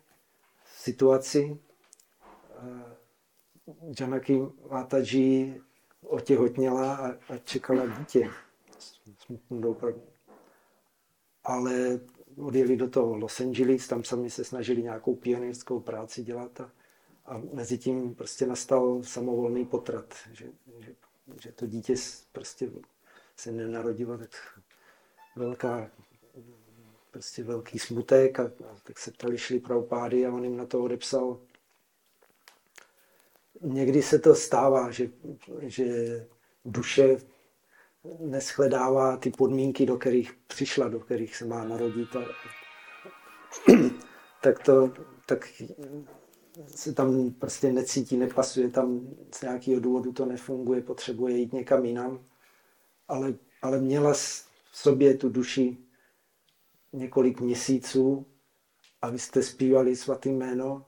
[0.77, 1.59] situaci
[2.63, 2.94] uh,
[3.99, 5.61] Janaki Mataji
[6.01, 8.29] otěhotněla a, a čekala dítě.
[11.43, 11.99] Ale
[12.37, 16.71] odjeli do toho Los Angeles, tam sami se snažili nějakou pionýrskou práci dělat a,
[17.25, 20.45] a mezi tím prostě nastal samovolný potrat, že,
[20.79, 20.95] že,
[21.41, 21.93] že to dítě
[22.31, 22.71] prostě
[23.37, 24.29] se nenarodilo, tak
[25.35, 25.91] velká,
[27.11, 30.83] prostě velký smutek a, a tak se ptali šli pravpády a on jim na to
[30.83, 31.39] odepsal.
[33.61, 35.09] Někdy se to stává, že,
[35.61, 35.85] že
[36.65, 37.17] duše
[38.19, 42.15] neschledává ty podmínky, do kterých přišla, do kterých se má narodit.
[42.15, 42.25] A,
[44.41, 44.93] tak to,
[45.25, 45.47] tak
[46.67, 52.25] se tam prostě necítí, nepasuje, tam z nějakého důvodu to nefunguje, potřebuje jít někam jinam.
[53.07, 55.77] Ale, ale měla v sobě tu duši
[56.93, 58.25] několik měsíců
[59.01, 60.85] a vy jste zpívali svatý jméno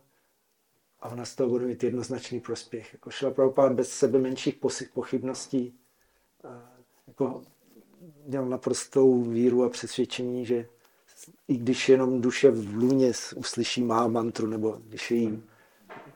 [1.00, 2.94] a ona z toho bude mít jednoznačný prospěch.
[2.94, 4.56] Jako šla Prabhupád bez sebe menších
[4.94, 5.80] pochybností
[7.08, 7.42] jako
[8.26, 10.68] měl naprostou víru a přesvědčení, že
[11.48, 15.44] i když jenom duše v lůně uslyší mantru, nebo když jí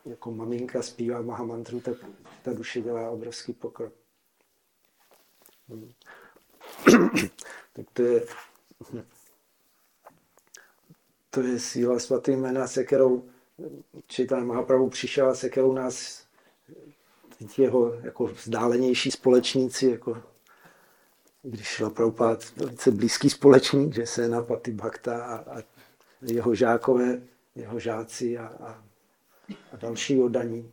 [0.06, 1.98] jako maminka zpívá mantru, tak
[2.44, 3.94] ta duše dělá obrovský pokrok.
[5.70, 5.92] Hmm.
[7.74, 8.26] tak to je,
[11.30, 13.30] to je síla svatý jména, se kterou
[14.08, 16.26] Čitán Mahaprabhu přišel, se kterou nás
[17.58, 20.24] jeho jako vzdálenější společníci jako
[21.44, 25.64] když šla Prabhupád velice blízký společník, že se na Paty Bhakta a, a
[26.22, 27.22] jeho žákové,
[27.56, 28.84] jeho žáci a, a,
[29.72, 30.72] a další oddaní,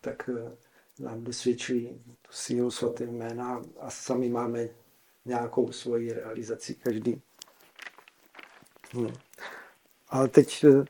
[0.00, 0.56] tak eh,
[0.98, 4.68] nám dosvědčují tu sílu svaté jména a sami máme
[5.24, 7.22] nějakou svoji realizaci každý.
[8.92, 9.14] Hmm.
[10.08, 10.84] Ale teď eh,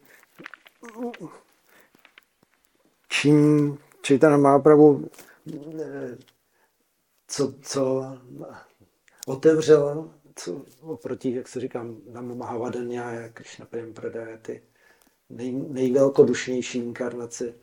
[3.09, 5.09] čím Čejtana Mahaprabhu
[5.81, 6.19] eh,
[7.29, 8.05] co, co
[9.27, 14.63] otevřela, co oproti, jak se říkám, Namo Mahavadanya a Krishna Prem Pradaya, ty
[15.31, 17.55] nej, nejvelkodušnější inkarnace,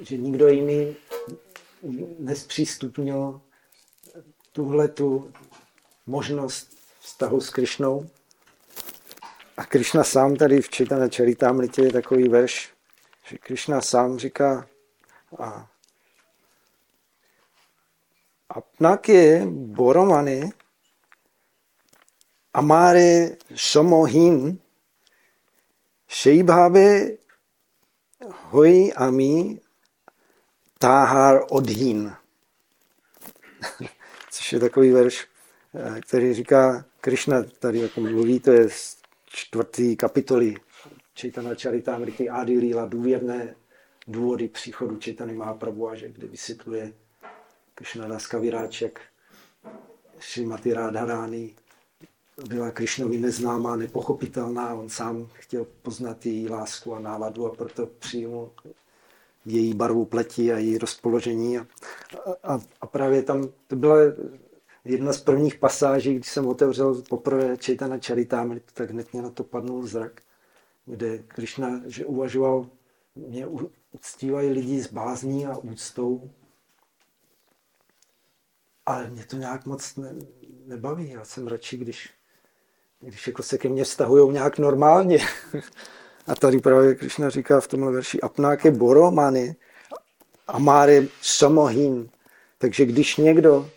[0.00, 0.96] že nikdo jiný
[2.18, 3.40] nespřístupnil
[4.52, 5.32] tuhle tu
[6.06, 8.10] možnost vztahu s Krišnou.
[9.57, 12.73] A Krišna sám tady v Čitana Čaritámritě je takový verš,
[13.27, 14.67] že Krišna sám říká,
[15.39, 15.67] a
[18.49, 20.49] আপনাকে বড় মানে
[22.53, 24.59] আমারে সমহীন
[26.09, 27.17] সেইভাবে
[28.51, 29.59] হই আমি
[30.79, 32.13] তাহার অধীন
[34.31, 35.27] což je takový verš,
[36.07, 38.96] který říká, Krishna tady jako mluví, to je z
[39.28, 40.54] čtvrtý kapitoly
[41.14, 43.54] Čitana Charitamrity Adi Lila, důvěrné
[44.06, 46.92] důvody příchodu Čitany Mahaprabhu, že kde vysvětluje
[47.74, 49.00] Krishna Kaviráček,
[50.20, 51.54] Šrimati Radharány
[52.48, 54.74] byla Krišnovi neznámá, nepochopitelná.
[54.74, 58.50] On sám chtěl poznat její lásku a náladu a proto přijmu
[59.46, 61.58] její barvu pleti a její rozpoložení.
[61.58, 61.66] A,
[62.42, 63.96] a, a právě tam to byla
[64.88, 69.44] jedna z prvních pasáží, když jsem otevřel poprvé Čejtana Charitámrit, tak hned mě na to
[69.44, 70.22] padnul zrak,
[70.86, 72.66] kde Krishna že uvažoval,
[73.14, 73.46] mě
[73.92, 76.30] uctívají lidi s bázní a úctou,
[78.86, 80.14] ale mě to nějak moc ne,
[80.66, 81.10] nebaví.
[81.10, 82.10] Já jsem radši, když,
[83.00, 85.18] když jako se ke mně vztahují nějak normálně.
[86.26, 89.56] A tady právě Krishna říká v tomhle verši apnáke boromany
[90.46, 92.08] amáre samohin.
[92.58, 93.70] Takže když někdo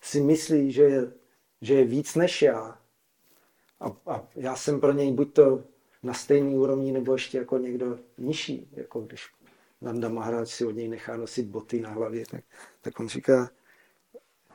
[0.00, 1.12] si myslí, že je,
[1.60, 2.78] že je víc než já
[3.80, 5.62] a, a já jsem pro něj buď to
[6.02, 9.28] na stejný úrovni nebo ještě jako někdo nižší, jako když
[9.80, 12.44] Nanda Maharaj si od něj nechá nosit boty na hlavě, tak,
[12.80, 13.50] tak on říká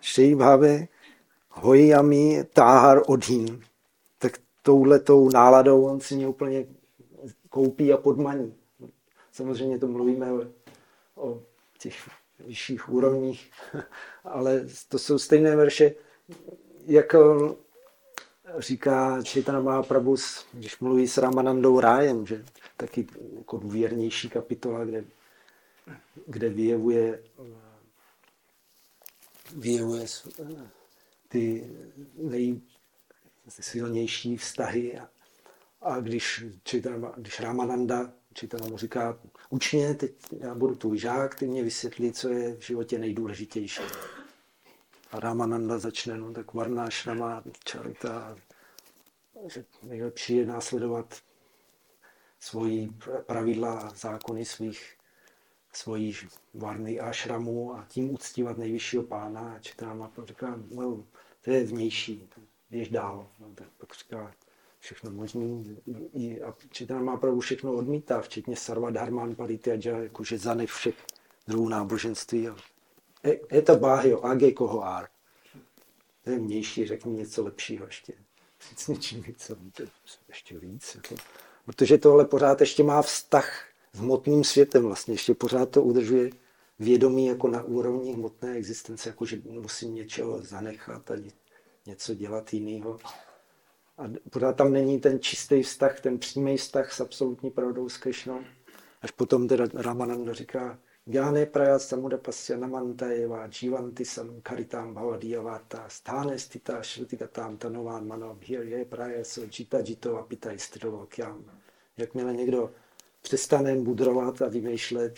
[0.01, 0.87] Šej bháve
[1.49, 3.61] hojami táhar odhín.
[4.17, 6.65] Tak touhletou náladou on si mě úplně
[7.49, 8.55] koupí a podmaní.
[9.31, 10.45] Samozřejmě to mluvíme o,
[11.15, 11.41] o
[11.79, 13.51] těch vyšších úrovních,
[14.23, 15.95] ale to jsou stejné verše,
[16.85, 17.55] jako
[18.57, 20.15] říká Čitana Mahaprabhu,
[20.53, 22.45] když mluví s Ramanandou Rájem, že
[22.77, 23.07] taky
[23.37, 25.05] jako důvěrnější kapitola, kde,
[26.27, 27.23] kde vyjevuje,
[29.55, 30.05] vyjevuje
[31.27, 31.71] ty
[33.45, 34.99] nejsilnější vztahy.
[34.99, 35.09] A,
[35.81, 39.19] a když, Čitana, když Ramananda Čitana mu říká,
[39.53, 43.81] učně, teď já budu tvůj žák, ty mě vysvětlí, co je v životě nejdůležitější.
[45.11, 48.37] A Ramananda začne, no tak Varna, Šrama, Charita,
[49.47, 51.21] že nejlepší je následovat
[52.39, 52.89] svoji
[53.25, 54.97] pravidla zákony svých,
[55.73, 56.17] svojí
[56.53, 59.53] varny a šramu a tím uctívat nejvyššího pána.
[59.53, 61.03] A Čitana říká, no,
[61.41, 62.29] to je vnější,
[62.69, 63.27] běž dál.
[63.39, 64.33] No, tak pak říká,
[64.83, 65.77] všechno možný.
[66.13, 70.95] I, a Čitana má pravdu všechno odmítá, včetně Sarva Dharman Parityaja, jakože zanev všech
[71.47, 72.49] druhů náboženství.
[73.65, 75.07] To báhyo, age koho ár.
[76.23, 78.13] To je vnější, řekni něco lepšího ještě.
[78.69, 79.51] Říct něčím víc,
[80.27, 80.95] ještě víc.
[80.95, 81.15] Jako.
[81.65, 86.29] Protože tohle pořád ještě má vztah s hmotným světem vlastně, ještě pořád to udržuje
[86.79, 91.15] vědomí jako na úrovni hmotné existence, jako že musím něčeho zanechat a
[91.85, 92.99] něco dělat jiného.
[93.97, 98.39] A pořád tam není ten čistý vztah, ten přímý vztah s absolutní pravdou s Krishnou.
[99.01, 105.89] Až potom teda Ramananda říká, Gyane prayat samuda pasya namanta eva jivanti sam karitam bhavadiyavata
[105.89, 111.43] sthane stita shrutigatam tanovan mano bhirye prayaso jita jito apita istrilokyam.
[111.97, 112.71] Jakmile někdo
[113.21, 115.15] přestane budrovat a vymýšlet,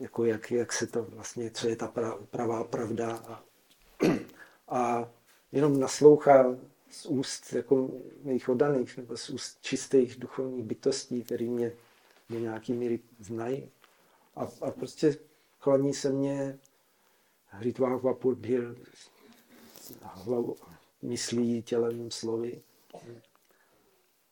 [0.00, 1.92] jako jak, jak se to vlastně, co je ta
[2.30, 3.42] pravá pravda a,
[4.68, 5.08] a
[5.52, 6.56] jenom naslouchá
[6.90, 7.90] z úst jako
[8.22, 11.72] mých oddaných nebo z úst čistých duchovních bytostí, které mě
[12.30, 13.70] do nějaký míry znají.
[14.36, 15.16] A, a prostě
[15.58, 16.58] klaní se mě
[17.46, 18.34] hritvách vapur
[20.02, 20.56] hlavou,
[21.02, 22.62] myslí, tělem, slovy.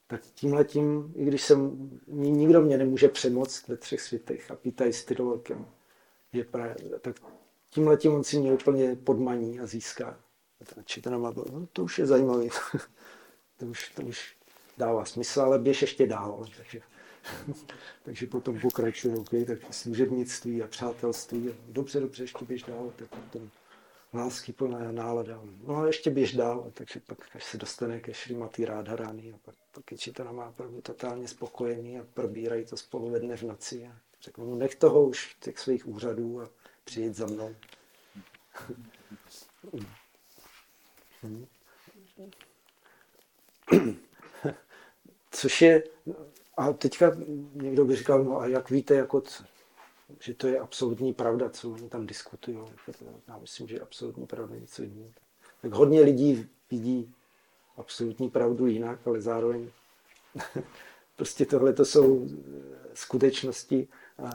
[0.07, 4.93] Tak tímhle tím, i když jsem, nikdo mě nemůže přemoct ve třech světech a pýtají
[4.93, 5.05] s
[6.33, 7.17] je pra, tak
[7.71, 10.21] tímhle tím on si mě úplně podmaní a získá.
[10.85, 12.45] Čitana má, no, to už je zajímavé.
[13.57, 14.37] to, už, to už
[14.79, 16.47] dává smysl, ale běž ještě dál.
[16.57, 16.81] Takže,
[18.03, 21.55] takže potom pokračuje, okay, tak služebnictví a přátelství.
[21.69, 22.93] Dobře, dobře, ještě běž dál.
[22.97, 23.51] Tak potom
[24.15, 25.41] lásky plná nálada.
[25.67, 29.55] No a ještě běž dál, takže pak až se dostane ke Šrimatý Rádharány a pak,
[29.75, 33.87] pak je Čitana má opravdu totálně spokojený a probírají to spolu ve dne v noci.
[33.87, 36.49] A řeknu, no nech toho už těch svých úřadů a
[36.85, 37.55] přijet za mnou.
[45.31, 45.85] Což je,
[46.57, 47.17] a teďka
[47.55, 49.23] někdo by říkal, no a jak víte, jako,
[50.21, 52.59] že to je absolutní pravda, co oni tam diskutují.
[53.29, 55.11] Já myslím, že absolutní pravda je něco jiného.
[55.63, 57.15] Tak hodně lidí vidí
[57.77, 59.71] absolutní pravdu jinak, ale zároveň
[61.17, 62.29] prostě tohle to jsou
[62.95, 63.89] skutečnosti
[64.25, 64.31] a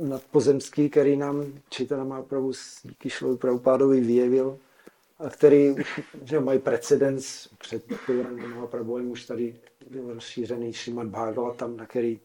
[0.00, 2.52] nadpozemský, který nám Čitana má pravdu
[2.82, 4.58] díky Šlovi Pravopádovi vyjevil
[5.20, 5.74] a který
[6.22, 9.60] že mají precedens před Gaurangem a Prabhuem, už tady
[9.90, 12.20] byl rozšířený Šimad Bhagavatam, na který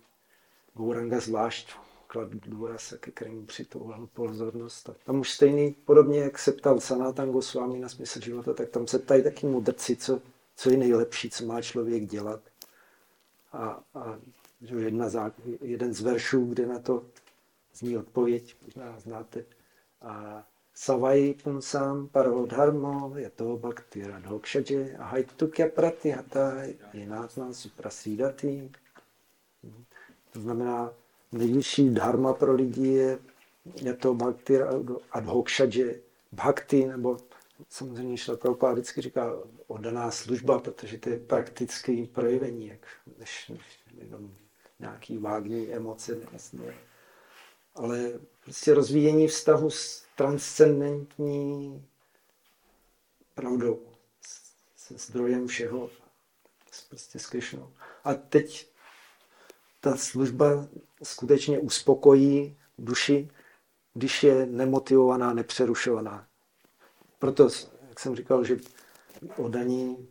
[0.77, 1.75] Gauranga zvlášť
[2.07, 4.89] kladl důraz, ke kterému přitouhal pozornost.
[4.89, 8.87] A tam už stejný, podobně jak se ptal Sanatan Goswami na smysl života, tak tam
[8.87, 10.21] se ptají taky mudrci, co,
[10.55, 12.41] co je nejlepší, co má člověk dělat.
[13.53, 14.19] A, a
[14.61, 15.31] že jedna,
[15.61, 17.05] jeden z veršů, kde na to
[17.73, 19.45] zní odpověď, možná znáte.
[20.01, 20.43] A
[20.77, 26.63] Savai punsam paro dharmo yato bhakti radhokshaje ahaitukya pratihata
[26.93, 28.71] jinatman suprasídati.
[30.33, 30.93] To znamená,
[31.31, 33.19] nejvyšší dharma pro lidi je,
[33.75, 34.59] je to bhakti
[35.11, 35.99] adhokšadže,
[36.31, 37.17] bhakti, nebo
[37.69, 39.33] samozřejmě šla Prabhupada vždycky říká
[39.67, 42.87] oddaná služba, protože to je praktické projevení, jak,
[43.19, 44.31] než, než jenom
[44.79, 46.15] nějaký vágní emoce.
[46.31, 46.73] Vlastně.
[47.75, 48.11] Ale
[48.43, 51.85] prostě rozvíjení vztahu s transcendentní
[53.33, 53.79] pravdou,
[54.75, 55.89] se zdrojem všeho,
[56.89, 57.73] prostě s Krišnou.
[58.03, 58.71] A teď
[59.79, 60.67] ta služba
[61.03, 63.29] skutečně uspokojí duši,
[63.93, 66.27] když je nemotivovaná, nepřerušovaná.
[67.19, 67.49] Proto,
[67.89, 68.57] jak jsem říkal, že
[69.37, 70.07] odaní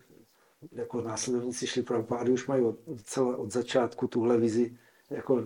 [0.72, 4.78] jako následovníci šli Prabhupády už mají od, celé od začátku tuhle vizi,
[5.10, 5.44] jako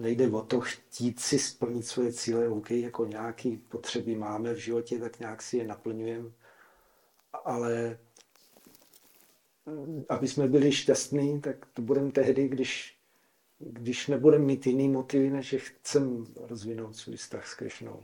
[0.00, 4.98] nejde o to chtít si splnit svoje cíle, OK, jako nějaké potřeby máme v životě,
[4.98, 6.30] tak nějak si je naplňujeme,
[7.44, 7.98] ale
[10.08, 12.98] aby jsme byli šťastní, tak to budeme tehdy, když,
[13.58, 18.02] když nebudeme mít jiný motivy, než že chceme rozvinout svůj vztah s Krišnou.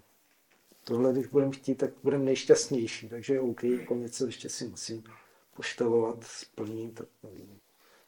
[0.84, 3.08] Tohle, když budeme chtít, tak budeme nejšťastnější.
[3.08, 5.04] Takže OK, jako něco ještě si musím
[5.56, 7.00] poštelovat, splnit,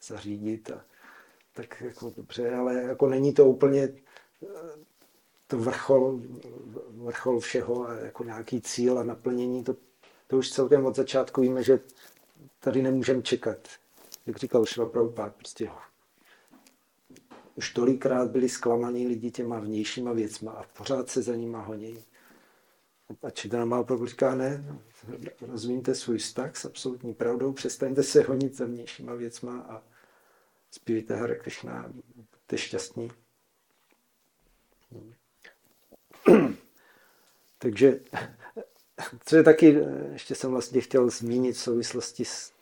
[0.01, 0.71] zařídit.
[0.71, 0.85] A,
[1.53, 4.47] tak jako dobře, ale jako není to úplně eh,
[5.47, 6.21] to vrchol,
[6.87, 9.63] vrchol všeho a jako nějaký cíl a naplnění.
[9.63, 9.75] To,
[10.27, 11.79] to už celkem od začátku víme, že
[12.59, 13.57] tady nemůžeme čekat.
[14.25, 15.69] Jak říkal Šva Prabhupád, prostě
[17.55, 22.03] už tolikrát byli zklamaní lidi těma vnějšíma věcma a pořád se za nima honí.
[23.23, 24.79] A Čidana Mahaprabhu říká, ne,
[25.41, 29.81] rozvíjte svůj vztah s absolutní pravdou, přestaňte se honit za vnějšíma věcma a
[30.71, 33.11] zpívejte Hare Krishna, buďte šťastní.
[37.57, 37.99] Takže,
[39.25, 39.77] co je taky,
[40.11, 42.53] ještě jsem vlastně chtěl zmínit v souvislosti s,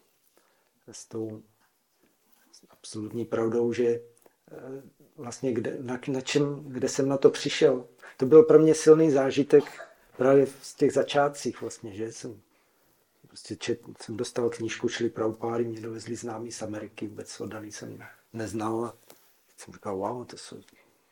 [0.91, 1.43] s tou
[2.69, 4.01] absolutní pravdou, že eh,
[5.15, 7.87] vlastně kde, na, na čem, kde jsem na to přišel.
[8.17, 9.63] To byl pro mě silný zážitek
[10.17, 12.41] právě v těch začátcích vlastně, že jsem
[13.27, 18.03] prostě čet, jsem dostal knížku Šli Prabhupády, mě dovezli známí z Ameriky, vůbec oddaný jsem
[18.33, 18.93] neznal a
[19.57, 20.61] jsem říkal, wow, to jsou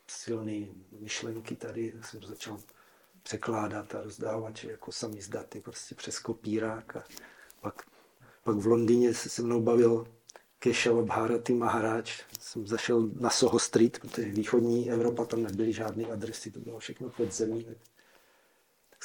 [0.07, 0.67] silné
[0.99, 2.59] myšlenky tady, jsem to začal
[3.23, 7.03] překládat a rozdávat, že jako sami zdaty prostě přes kopírák a
[7.61, 7.83] pak,
[8.43, 10.07] pak v Londýně se se mnou bavil
[10.59, 12.03] Keshava Bharati Maharaj.
[12.39, 17.09] Jsem zašel na Soho Street, protože východní Evropa, tam nebyly žádné adresy, to bylo všechno
[17.09, 17.65] pod zemí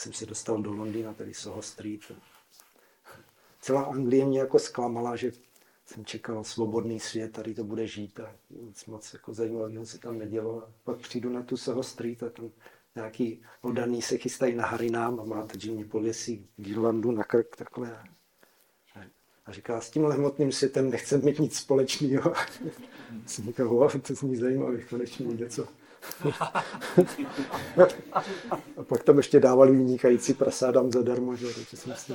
[0.00, 2.12] jsem se dostal do Londýna, tady Soho Street.
[3.60, 5.32] Celá Anglie mě jako zklamala, že
[5.86, 10.18] jsem čekal svobodný svět, tady to bude žít a nic moc jako zajímavého se tam
[10.18, 10.62] nedělo.
[10.62, 12.50] A pak přijdu na tu Soho Street a tam
[12.94, 17.98] nějaký oddaný se chystají na Harinám a máte, že mě pověsí girlandu na krk takhle.
[19.46, 22.32] A říká, s tímhle hmotným světem nechcem mít nic společného.
[23.26, 25.68] jsem říkal, wow, to zní zajímavý, konečně něco
[28.76, 31.54] a pak tam ještě dávali vynikající prasádám zadarmo, že?
[31.54, 32.12] takže jsem si,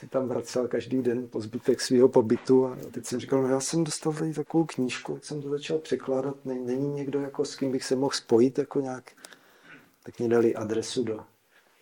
[0.00, 3.60] si tam vracel každý den po zbytek svého pobytu a teď jsem říkal, no já
[3.60, 7.72] jsem dostal tady takovou knížku, jak jsem to začal překládat, není někdo, jako, s kým
[7.72, 9.12] bych se mohl spojit, jako nějak,
[10.02, 11.20] tak mi dali adresu do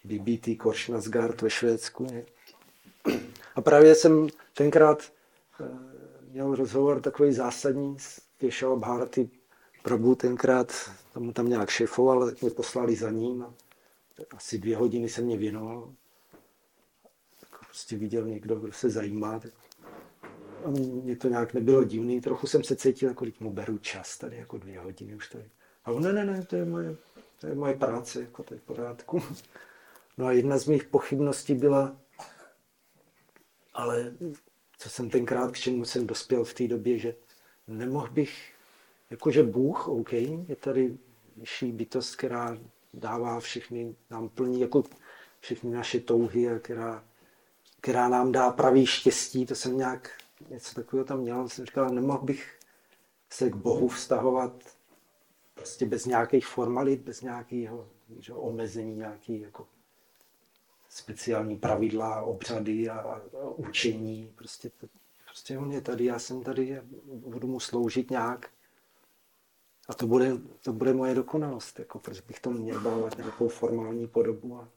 [0.04, 2.06] BBT Korsnasgard ve Švédsku.
[3.54, 5.02] A právě jsem tenkrát
[5.60, 5.64] eh,
[6.30, 9.30] měl rozhovor takový zásadní s Kešava Bharati
[9.82, 10.72] Prabhu tenkrát
[11.12, 13.46] tomu tam nějak šefoval, tak mě poslali za ním.
[14.30, 15.92] Asi dvě hodiny se mě věnoval.
[17.78, 19.38] Prostě viděl někdo, kdo se zajímá.
[19.38, 19.52] Tak
[20.64, 22.20] a mě to nějak nebylo divný.
[22.20, 25.50] Trochu jsem se cítil, jako mu beru čas tady, jako dvě hodiny už tady.
[25.84, 26.96] A on, ne, ne, ne, to je moje,
[27.40, 29.22] to je moje práce, jako to je v pořádku.
[30.18, 31.96] No a jedna z mých pochybností byla,
[33.74, 34.12] ale
[34.78, 37.14] co jsem tenkrát, k čemu jsem dospěl v té době, že
[37.68, 38.52] nemohl bych
[39.10, 40.98] jakože Bůh, OK, je tady
[41.36, 42.58] vyšší bytost, která
[42.94, 44.84] dává všechny, nám plní jako
[45.40, 47.07] všechny naše touhy a která,
[47.80, 50.10] která nám dá pravý štěstí, to jsem nějak
[50.48, 52.58] něco takového tam měl, jsem říkal, nemohl bych
[53.30, 54.52] se k Bohu vztahovat
[55.54, 59.66] prostě bez nějakých formalit, bez nějakého že, omezení, nějaký jako
[60.88, 63.20] speciální pravidla, obřady a, a
[63.56, 64.32] učení.
[64.34, 64.86] Prostě, to,
[65.24, 68.50] prostě on je tady, já jsem tady a budu mu sloužit nějak.
[69.88, 74.06] A to bude, to bude moje dokonalost, jako, proč bych to měl dávat nějakou formální
[74.06, 74.56] podobu.
[74.56, 74.68] A,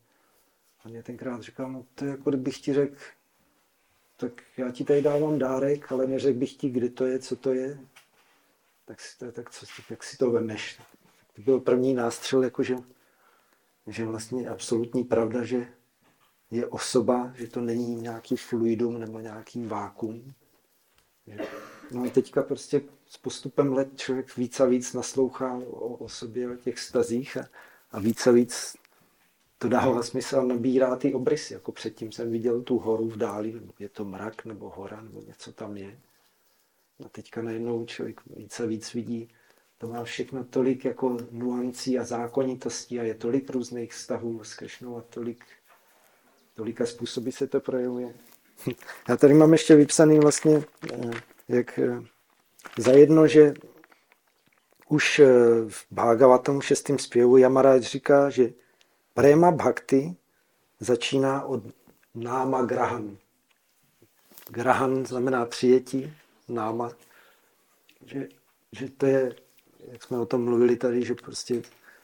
[0.86, 2.96] a mě tenkrát říkal, no to je jako kdybych ti řekl,
[4.18, 7.54] tak já ti tady dávám dárek, ale neřekl bych ti, kde to je, co to
[7.54, 7.80] je.
[8.86, 10.80] Tak si, to, tak co, jak si to vemeš.
[11.36, 12.76] To byl první nástřel, jakože,
[13.88, 15.68] že vlastně absolutní pravda, že
[16.52, 20.34] je osoba, že to není nějaký fluidum nebo nějaký vákum.
[21.92, 26.52] No a teďka prostě s postupem let člověk víc a víc naslouchá o, o sobě,
[26.52, 27.50] o těch stazích a,
[27.92, 28.76] a víc a víc
[29.62, 31.54] to dává smysl nabírá ty obrysy.
[31.54, 35.54] Jako předtím jsem viděl tu horu v dáli, je to mrak nebo hora, nebo něco
[35.54, 36.00] tam je.
[37.06, 39.30] A teďka najednou člověk víc a víc vidí,
[39.78, 44.98] to má všechno tolik jako nuancí a zákonitostí a je tolik různých vztahů s Kršnou
[44.98, 45.46] a tolik,
[46.54, 48.14] tolika způsoby se to projevuje.
[49.10, 51.12] Já tady mám ještě vypsaný vlastně, eh,
[51.48, 52.02] jak eh,
[52.78, 53.54] zajedno, že
[54.90, 55.28] už eh,
[55.70, 56.92] v Bhagavatam 6.
[56.98, 58.54] zpěvu Yamaraja říká, že
[59.14, 60.16] Prema bhakti
[60.80, 61.64] začíná od
[62.16, 63.18] náma grahan.
[64.50, 66.14] Grahan znamená přijetí,
[66.48, 66.92] náma.
[68.06, 68.30] Že,
[68.72, 69.36] že to je,
[69.92, 71.62] jak jsme o tom mluvili tady, že prostě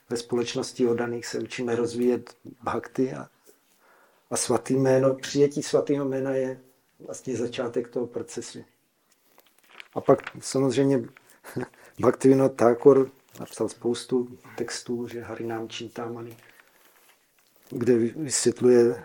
[0.09, 3.29] ve společnosti odaných se učíme rozvíjet bhakti a,
[4.29, 6.61] a svatý jméno, přijetí svatého jména je
[6.99, 8.65] vlastně začátek toho procesu.
[9.93, 11.03] A pak samozřejmě
[11.99, 16.37] Bhaktivinoda Thakur napsal spoustu textů, že Harinám Čintamani,
[17.69, 19.03] kde vysvětluje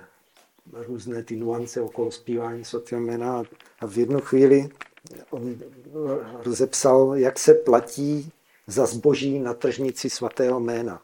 [0.72, 3.42] různé ty nuance okolo zpívání svatého jména
[3.80, 4.68] a v jednu chvíli
[5.30, 5.58] on
[6.44, 8.32] rozepsal, jak se platí
[8.66, 11.02] za zboží na tržnici svatého jména.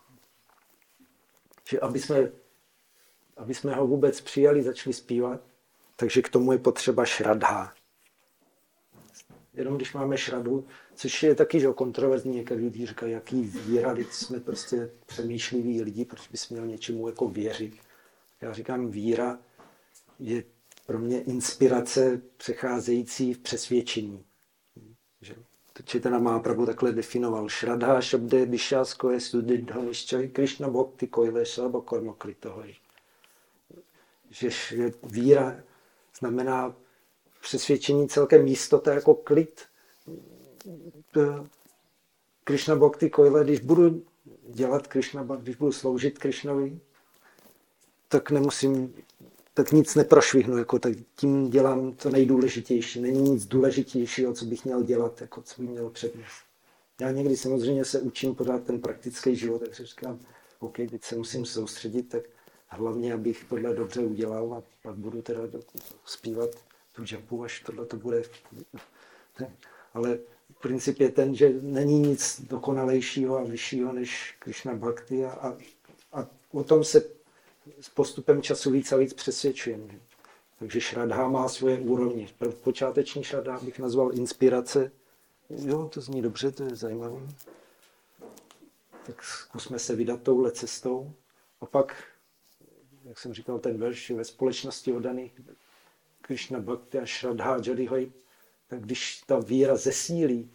[1.69, 2.33] Že aby jsme,
[3.37, 5.41] aby jsme ho vůbec přijali, začali zpívat,
[5.97, 7.73] takže k tomu je potřeba šradha.
[9.59, 14.07] Jenom když máme šradu, což je taky že kontroverzní, někdy lidi říkají, jaký víra, když
[14.07, 17.75] jsme prostě přemýšliví lidi, proč bys měl něčemu jako věřit.
[18.41, 19.39] Já říkám, víra
[20.19, 20.45] je
[20.87, 24.25] pro mě inspirace přecházející v přesvědčení.
[25.21, 25.35] Že
[25.85, 27.49] Četana má pravdu takhle definoval.
[27.49, 32.75] Šradha šabde dišásko je studidhaniščaj Krishna bhakti kojle šaba korma kritohoj.
[34.31, 34.51] Že
[35.03, 35.57] víra
[36.19, 36.77] znamená
[37.41, 39.61] přesvědčení celkem jistota jako klid.
[42.45, 44.03] Krishna Bhakti Koile, když budu
[44.49, 46.79] dělat Krishna Bhakti, když budu sloužit Krishnovi,
[48.09, 48.95] tak nemusím,
[49.55, 53.01] tak nic neprošvihnu, jako tak tím dělám to nejdůležitější.
[53.01, 56.43] Není nic důležitějšího, co bych měl dělat, jako co bych měl přednést.
[57.01, 60.19] Já někdy samozřejmě se učím pořád ten praktický život, takže říkám,
[60.59, 62.23] OK, teď se musím soustředit, tak
[62.67, 65.41] hlavně, abych tohle dobře udělal a pak budu teda
[66.05, 66.51] zpívat
[66.99, 68.23] tu džempu, až tohle to bude.
[69.95, 70.19] Ale
[70.61, 75.57] princip je ten, že není nic dokonalejšího a vyššího než Krishna Bhakti a, a,
[76.13, 77.11] a o tom se
[77.81, 79.95] s postupem času víc a víc přesvědčujeme.
[80.59, 82.29] Takže šradha má svoje úrovně.
[82.63, 84.93] Počáteční šradha bych nazval inspirace.
[85.51, 87.21] Jo, to zní dobře, to je zajímavé.
[89.07, 91.13] Tak zkusme se vydat touhle cestou.
[91.61, 92.05] A pak,
[93.05, 95.41] jak jsem říkal, ten verš ve společnosti oddaných
[96.29, 98.13] Krishna Bhakti a Shraddha Jadihoj,
[98.67, 100.51] tak když ta víra zesílí,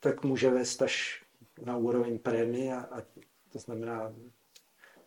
[0.00, 1.22] tak může vést až
[1.64, 3.02] na úroveň prémie a, a
[3.52, 4.12] to znamená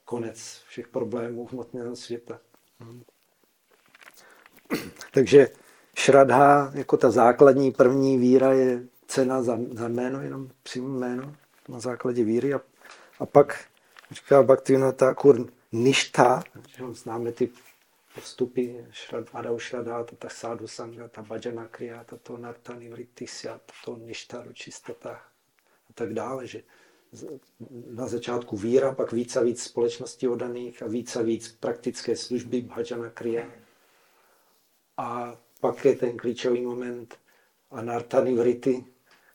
[0.05, 2.39] konec všech problémů hmotného světa.
[5.11, 5.47] Takže
[5.95, 11.35] šradha, jako ta základní první víra, je cena za, za jméno, jenom přijmu jméno
[11.69, 12.53] na základě víry.
[12.53, 12.61] A,
[13.19, 13.65] a pak
[14.11, 16.43] říká Bhaktivinoda Thakur ništa,
[16.91, 17.49] známe ty
[18.15, 25.21] postupy Shradvada Shradha, ta sádu sanga, ta bhajana kriya, to narta nivrittisya, to ništaru čistota
[25.89, 26.63] a tak dále, že
[27.87, 32.61] na začátku víra, pak víc a víc společnosti odaných a víc a víc praktické služby
[32.61, 33.45] bhajana kriya.
[34.97, 37.15] A pak je ten klíčový moment
[37.71, 38.85] anarta nivrity,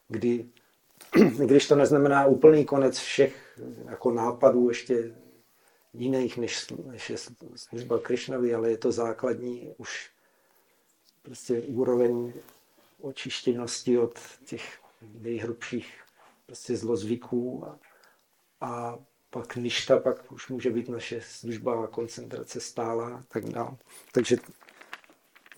[0.08, 0.48] kdy,
[1.44, 3.58] když to neznamená úplný konec všech
[3.88, 5.14] jako nápadů ještě
[5.94, 7.16] jiných, než, než je
[7.56, 10.10] služba Krišnovi, ale je to základní už
[11.22, 12.32] prostě úroveň
[13.00, 15.94] očištěnosti od těch nejhrubších
[16.46, 17.78] prostě zlozvyků a,
[18.60, 18.98] a
[19.30, 23.76] pak ništa, pak už může být naše služba a koncentrace stála tak dále.
[24.12, 24.36] Takže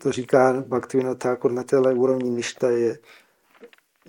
[0.02, 2.98] to říká Bhaktivinoda Thakur na téhle úrovni ništa je,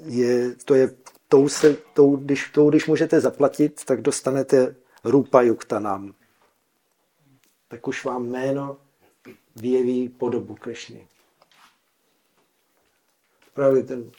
[0.05, 0.95] je, to je
[1.27, 5.41] tou, se, tou, když, tou, když můžete zaplatit, tak dostanete rupa
[5.79, 6.13] nám.
[7.67, 8.77] Tak už vám jméno
[9.55, 11.07] vyjeví podobu Krishny.
[13.53, 14.11] Právě ten,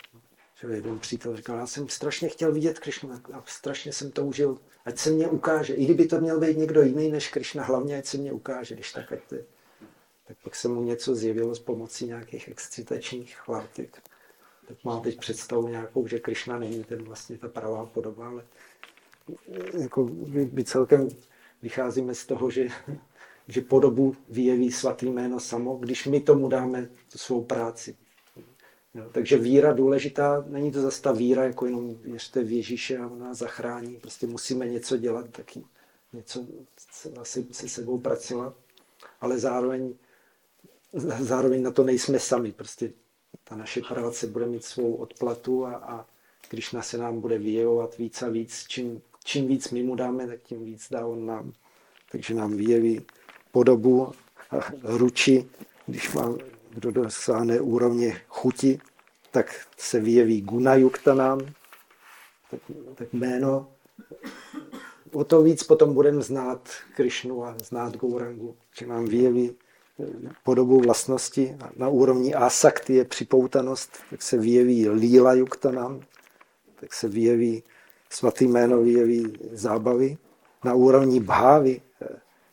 [0.69, 5.11] jeden přítel říkal, já jsem strašně chtěl vidět Krishnu a strašně jsem toužil, ať se
[5.11, 5.75] mě ukáže.
[5.75, 8.93] I kdyby to měl být někdo jiný než Krishna, hlavně ať se mě ukáže, když
[8.93, 9.45] tak, ať to je.
[10.27, 14.03] Tak pak se mu něco zjevilo s pomocí nějakých excitačních látek.
[14.69, 18.45] Tak mám teď představu nějakou, že Krishna není ten vlastně ta pravá podoba, ale
[19.81, 20.11] jako
[20.53, 21.09] my celkem
[21.63, 22.69] vycházíme z toho, že,
[23.49, 27.97] že podobu vyjeví svatý jméno samo, když my tomu dáme tu svou práci.
[28.95, 33.07] Jo, takže víra důležitá, není to zase ta víra, jako jenom věřte v Ježíše a
[33.07, 33.97] on nás zachrání.
[33.97, 35.65] Prostě musíme něco dělat, taky
[36.13, 36.47] něco
[37.21, 38.55] asi se sebou pracovat,
[39.21, 39.95] ale zároveň,
[41.21, 42.53] zároveň na to nejsme sami.
[42.53, 42.93] Prostě
[43.45, 46.07] ta naše práce bude mít svou odplatu a, a
[46.51, 50.43] když se nám bude vyjevovat víc a víc, čím, čím víc my mu dáme, tak
[50.43, 51.53] tím víc dá on nám.
[52.13, 53.01] Takže nám vyjeví
[53.53, 54.13] podobu
[54.51, 55.47] a ruči,
[55.87, 56.35] když má,
[56.71, 58.81] kdo dosáhne úrovně chuti,
[59.31, 60.75] tak se vyjeví guna
[61.15, 61.41] nám,
[62.51, 62.61] tak,
[62.95, 63.69] tak jméno.
[65.13, 69.57] O to víc potom budeme znát Krišnu a znát Gourangu, že nám vyjeví
[70.45, 71.57] podobu vlastnosti.
[71.77, 75.35] Na úrovni asakty je připoutanost, tak se vyjeví líla
[75.71, 76.01] nám,
[76.81, 77.63] tak se vyjeví
[78.13, 80.19] svatý jméno, vyjeví zábavy.
[80.65, 81.81] Na úrovni bhávy,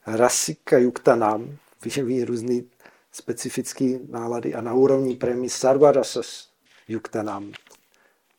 [0.07, 0.77] rasika
[1.15, 2.69] nám, vyjeví různý
[3.11, 6.49] specifické nálady a na úrovni prémy sarvarasas
[7.23, 7.51] nám.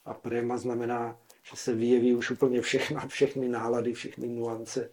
[0.05, 4.91] A préma znamená, že se vyjeví už úplně všechna, všechny nálady, všechny nuance.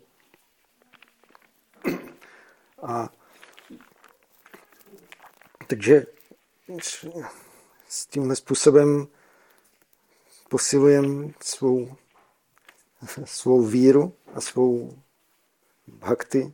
[2.81, 3.09] A
[5.67, 6.05] takže
[7.87, 9.07] s tímhle způsobem
[10.49, 11.95] posilujeme svou,
[13.25, 14.97] svou víru a svou
[15.87, 16.53] bhakti.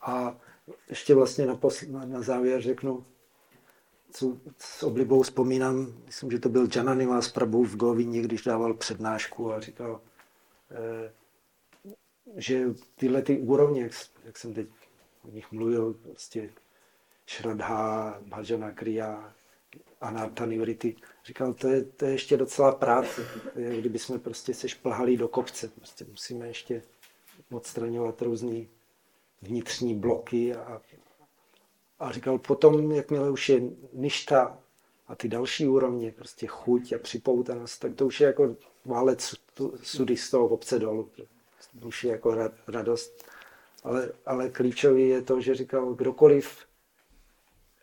[0.00, 0.36] A
[0.88, 3.06] ještě vlastně na, posl- na, závěr řeknu,
[4.10, 9.52] co s oblibou vzpomínám, myslím, že to byl Jananivas Prabhu v Govině, když dával přednášku
[9.52, 10.00] a říkal,
[10.70, 11.12] eh,
[12.36, 12.64] že
[12.96, 13.92] tyhle ty úrovně, jak,
[14.24, 14.68] jak jsem teď
[15.24, 16.50] o nich mluvil, prostě
[17.28, 19.34] Shraddha, Bhajana Kriya,
[20.00, 20.96] Anartha Nivriti.
[21.24, 23.26] Říkal, to je, to je ještě docela práce.
[23.56, 25.68] Je, kdyby jsme prostě se šplhali do kopce.
[25.68, 26.82] Prostě musíme ještě
[27.52, 28.64] odstraňovat různé
[29.42, 30.54] vnitřní bloky.
[30.54, 30.82] A,
[31.98, 33.62] a říkal, potom, jakmile už je
[33.92, 34.58] ništa
[35.08, 39.34] a ty další úrovně, prostě chuť a připoutanost, tak to už je jako válec
[39.82, 41.10] sudy z toho kopce dolů.
[41.80, 42.36] To už je jako
[42.68, 43.24] radost.
[43.84, 46.58] Ale, ale klíčový je to, že říkal, kdokoliv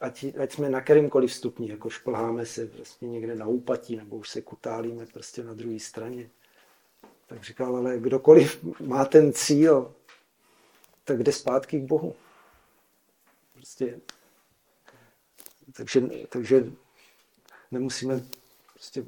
[0.02, 4.30] ať, ať jsme na kterémkoliv stupni, jako šplháme se prostě někde na úpatí, nebo už
[4.30, 6.30] se kutálíme prostě na druhé straně.
[7.28, 9.94] Tak říkal, ale kdokoliv má ten cíl,
[11.04, 12.16] tak jde zpátky k Bohu.
[13.54, 14.00] Prostě,
[15.74, 16.72] takže, takže
[17.72, 18.26] nemusíme
[18.74, 19.06] prostě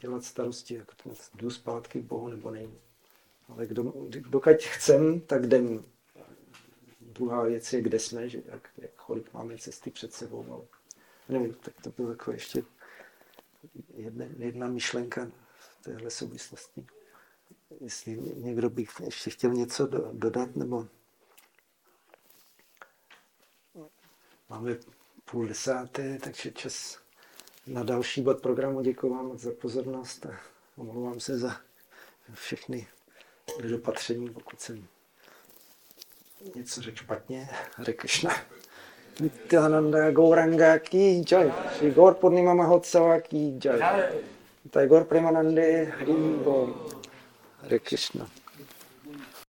[0.00, 0.92] dělat starosti, jako
[1.34, 2.78] jdu zpátky k Bohu nebo nejdu.
[3.48, 5.84] Ale kdo, dokud chcem, tak jdem
[7.18, 10.46] druhá věc je, kde jsme, že jak, jak kolik máme cesty před sebou.
[10.52, 10.62] Ale
[11.28, 12.62] nevím, tak to bylo jako ještě
[13.94, 16.86] jedna, jedna myšlenka v téhle souvislosti.
[17.80, 20.88] Jestli někdo by ještě chtěl něco do, dodat, nebo
[24.48, 24.76] máme
[25.30, 26.98] půl desáté, takže čas
[27.66, 28.82] na další bod programu.
[28.82, 30.40] Děkuji vám za pozornost a
[30.76, 31.60] omlouvám se za
[32.32, 32.88] všechny
[33.62, 34.88] nedopatření, pokud jsem
[36.54, 38.30] něco řekl špatně, Hare Krishna.
[39.20, 41.52] Nityananda Gauranga ki jai.
[41.76, 43.80] Shri Gaur Purnima Mahotsava ki jai.
[44.86, 46.44] Gaur Premanande Harim
[47.62, 48.28] Hare Krishna.